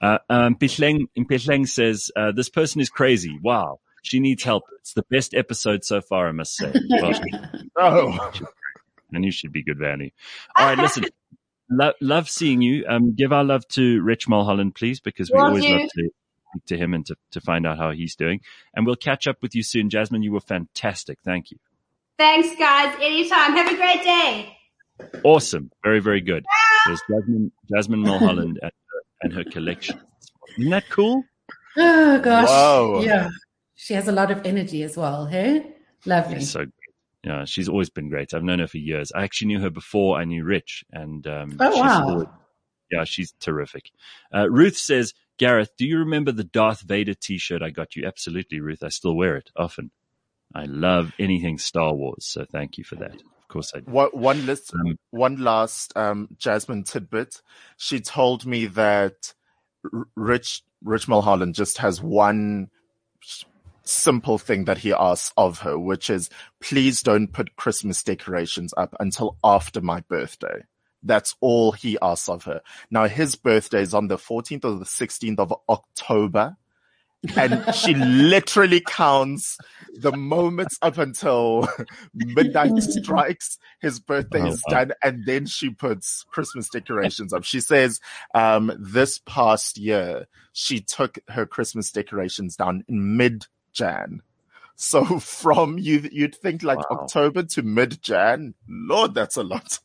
uh, 0.00 0.18
um, 0.30 0.56
Pihleng, 0.56 1.68
says 1.68 2.10
uh, 2.16 2.32
this 2.32 2.48
person 2.48 2.80
is 2.80 2.88
crazy. 2.88 3.38
Wow, 3.42 3.80
she 4.02 4.20
needs 4.20 4.42
help. 4.42 4.64
It's 4.80 4.94
the 4.94 5.04
best 5.10 5.34
episode 5.34 5.84
so 5.84 6.00
far, 6.00 6.28
I 6.28 6.32
must 6.32 6.56
say. 6.56 6.72
Well, 6.88 7.20
oh, 7.78 8.32
and 9.12 9.24
you 9.24 9.30
should 9.30 9.52
be 9.52 9.62
good 9.62 9.78
value. 9.78 10.10
All 10.56 10.66
right, 10.66 10.78
listen. 10.78 11.04
Lo- 11.72 11.92
love 12.00 12.28
seeing 12.28 12.62
you. 12.62 12.84
Um, 12.88 13.14
give 13.14 13.32
our 13.32 13.44
love 13.44 13.66
to 13.68 14.02
Rich 14.02 14.28
Mulholland, 14.28 14.74
please, 14.74 15.00
because 15.00 15.30
we 15.30 15.38
always 15.38 15.64
you. 15.64 15.78
love 15.78 15.88
to 15.88 16.10
speak 16.50 16.64
to 16.66 16.76
him 16.76 16.94
and 16.94 17.06
to, 17.06 17.16
to 17.32 17.40
find 17.40 17.66
out 17.66 17.78
how 17.78 17.90
he's 17.90 18.14
doing. 18.16 18.40
And 18.74 18.86
we'll 18.86 18.96
catch 18.96 19.26
up 19.26 19.36
with 19.42 19.54
you 19.54 19.62
soon. 19.62 19.90
Jasmine, 19.90 20.22
you 20.22 20.32
were 20.32 20.40
fantastic. 20.40 21.18
Thank 21.24 21.50
you. 21.50 21.58
Thanks, 22.18 22.54
guys. 22.58 22.94
Anytime. 23.00 23.52
Have 23.52 23.72
a 23.72 23.76
great 23.76 24.02
day. 24.02 24.56
Awesome. 25.24 25.70
Very, 25.82 26.00
very 26.00 26.20
good. 26.20 26.44
There's 26.86 27.00
Jasmine, 27.10 27.52
Jasmine 27.74 28.00
Mulholland 28.00 28.58
and, 28.62 28.72
and 29.22 29.32
her 29.32 29.44
collection. 29.44 30.00
Isn't 30.58 30.70
that 30.70 30.88
cool? 30.90 31.24
Oh, 31.76 32.20
gosh. 32.20 32.48
Whoa. 32.48 33.02
Yeah. 33.02 33.30
She 33.74 33.94
has 33.94 34.06
a 34.06 34.12
lot 34.12 34.30
of 34.30 34.44
energy 34.44 34.82
as 34.82 34.96
well. 34.96 35.26
Hey? 35.26 35.74
Lovely. 36.04 36.40
so 36.40 36.66
yeah, 37.24 37.44
she's 37.44 37.68
always 37.68 37.90
been 37.90 38.08
great. 38.08 38.34
I've 38.34 38.42
known 38.42 38.58
her 38.58 38.66
for 38.66 38.78
years. 38.78 39.12
I 39.12 39.22
actually 39.22 39.48
knew 39.48 39.60
her 39.60 39.70
before 39.70 40.18
I 40.18 40.24
knew 40.24 40.44
Rich, 40.44 40.84
and 40.92 41.26
um, 41.26 41.56
oh 41.60 41.80
wow, 41.80 42.08
always, 42.08 42.26
yeah, 42.90 43.04
she's 43.04 43.32
terrific. 43.40 43.90
Uh, 44.34 44.50
Ruth 44.50 44.76
says, 44.76 45.14
Gareth, 45.38 45.70
do 45.78 45.86
you 45.86 45.98
remember 45.98 46.32
the 46.32 46.44
Darth 46.44 46.80
Vader 46.80 47.14
T-shirt 47.14 47.62
I 47.62 47.70
got 47.70 47.96
you? 47.96 48.06
Absolutely, 48.06 48.60
Ruth. 48.60 48.82
I 48.82 48.88
still 48.88 49.14
wear 49.16 49.36
it 49.36 49.50
often. 49.56 49.90
I 50.54 50.64
love 50.64 51.12
anything 51.18 51.58
Star 51.58 51.94
Wars, 51.94 52.26
so 52.26 52.44
thank 52.44 52.76
you 52.76 52.84
for 52.84 52.96
that. 52.96 53.14
Of 53.14 53.48
course, 53.48 53.72
I 53.74 53.80
do. 53.80 53.90
One, 53.90 54.10
one 54.12 54.46
list, 54.46 54.74
um, 54.74 54.98
one 55.10 55.36
last 55.36 55.96
um, 55.96 56.28
Jasmine 56.38 56.84
tidbit. 56.84 57.40
She 57.76 58.00
told 58.00 58.44
me 58.46 58.66
that 58.66 59.32
Rich 60.16 60.62
Rich 60.82 61.06
Mulholland 61.08 61.54
just 61.54 61.78
has 61.78 62.02
one 62.02 62.68
simple 63.84 64.38
thing 64.38 64.64
that 64.64 64.78
he 64.78 64.92
asks 64.92 65.32
of 65.36 65.60
her, 65.60 65.78
which 65.78 66.10
is 66.10 66.30
please 66.60 67.02
don't 67.02 67.28
put 67.32 67.56
Christmas 67.56 68.02
decorations 68.02 68.72
up 68.76 68.94
until 69.00 69.36
after 69.44 69.80
my 69.80 70.00
birthday. 70.02 70.62
That's 71.02 71.34
all 71.40 71.72
he 71.72 71.98
asks 72.00 72.28
of 72.28 72.44
her. 72.44 72.60
Now 72.90 73.08
his 73.08 73.34
birthday 73.34 73.82
is 73.82 73.92
on 73.94 74.08
the 74.08 74.16
14th 74.16 74.64
or 74.64 74.78
the 74.78 74.84
16th 74.84 75.38
of 75.40 75.52
October. 75.68 76.56
and 77.36 77.72
she 77.74 77.94
literally 77.94 78.80
counts 78.80 79.56
the 79.94 80.10
moments 80.10 80.76
up 80.82 80.98
until 80.98 81.68
midnight 82.14 82.76
strikes, 82.82 83.58
his 83.80 84.00
birthday 84.00 84.40
Oh, 84.42 84.46
is 84.48 84.62
wow. 84.66 84.78
done, 84.78 84.92
and 85.04 85.24
then 85.24 85.46
she 85.46 85.70
puts 85.70 86.24
Christmas 86.32 86.68
decorations 86.68 87.32
up. 87.32 87.44
She 87.44 87.60
says, 87.60 88.00
um, 88.34 88.72
this 88.76 89.20
past 89.24 89.78
year, 89.78 90.26
she 90.52 90.80
took 90.80 91.18
her 91.28 91.46
Christmas 91.46 91.92
decorations 91.92 92.56
down 92.56 92.84
in 92.88 93.16
mid 93.16 93.46
Jan. 93.72 94.22
So 94.76 95.18
from 95.20 95.78
you, 95.78 96.08
you'd 96.10 96.34
think 96.34 96.62
like 96.62 96.78
Wow. 96.90 96.98
October 97.02 97.42
to 97.44 97.62
mid 97.62 98.02
Jan. 98.02 98.54
Lord, 98.68 99.14
that's 99.14 99.36
a 99.36 99.42
lot. 99.42 99.78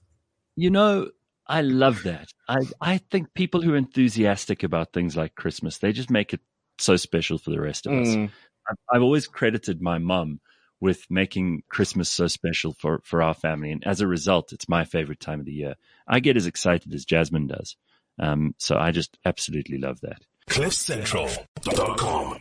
You 0.56 0.70
know, 0.72 1.10
I 1.48 1.62
love 1.62 2.04
that. 2.04 2.30
I, 2.50 2.60
I 2.82 2.98
think 2.98 3.34
people 3.34 3.62
who 3.62 3.74
are 3.74 3.78
enthusiastic 3.78 4.64
about 4.64 4.92
things 4.92 5.16
like 5.16 5.36
Christmas, 5.36 5.78
they 5.78 5.92
just 5.92 6.10
make 6.10 6.34
it 6.34 6.42
so 6.80 6.96
special 6.96 7.38
for 7.38 7.52
the 7.52 7.62
rest 7.62 7.86
of 7.86 7.94
us. 7.94 8.08
Mm. 8.08 8.32
I've, 8.70 8.78
I've 8.94 9.02
always 9.02 9.28
credited 9.28 9.82
my 9.82 9.98
mum 9.98 10.40
with 10.80 11.06
making 11.10 11.64
Christmas 11.70 12.10
so 12.10 12.28
special 12.28 12.74
for, 12.74 13.02
for 13.04 13.22
our 13.22 13.34
family. 13.34 13.72
And 13.72 13.86
as 13.86 14.02
a 14.02 14.08
result, 14.08 14.52
it's 14.52 14.70
my 14.70 14.84
favorite 14.84 15.20
time 15.20 15.40
of 15.40 15.46
the 15.46 15.54
year. 15.54 15.76
I 16.08 16.20
get 16.20 16.38
as 16.38 16.46
excited 16.48 16.94
as 16.94 17.06
Jasmine 17.06 17.48
does. 17.48 17.76
Um, 18.20 18.54
so 18.58 18.78
I 18.78 18.92
just 18.92 19.18
absolutely 19.26 19.78
love 19.78 20.02
that. 20.02 20.22
CliffCentral.com. 20.50 22.38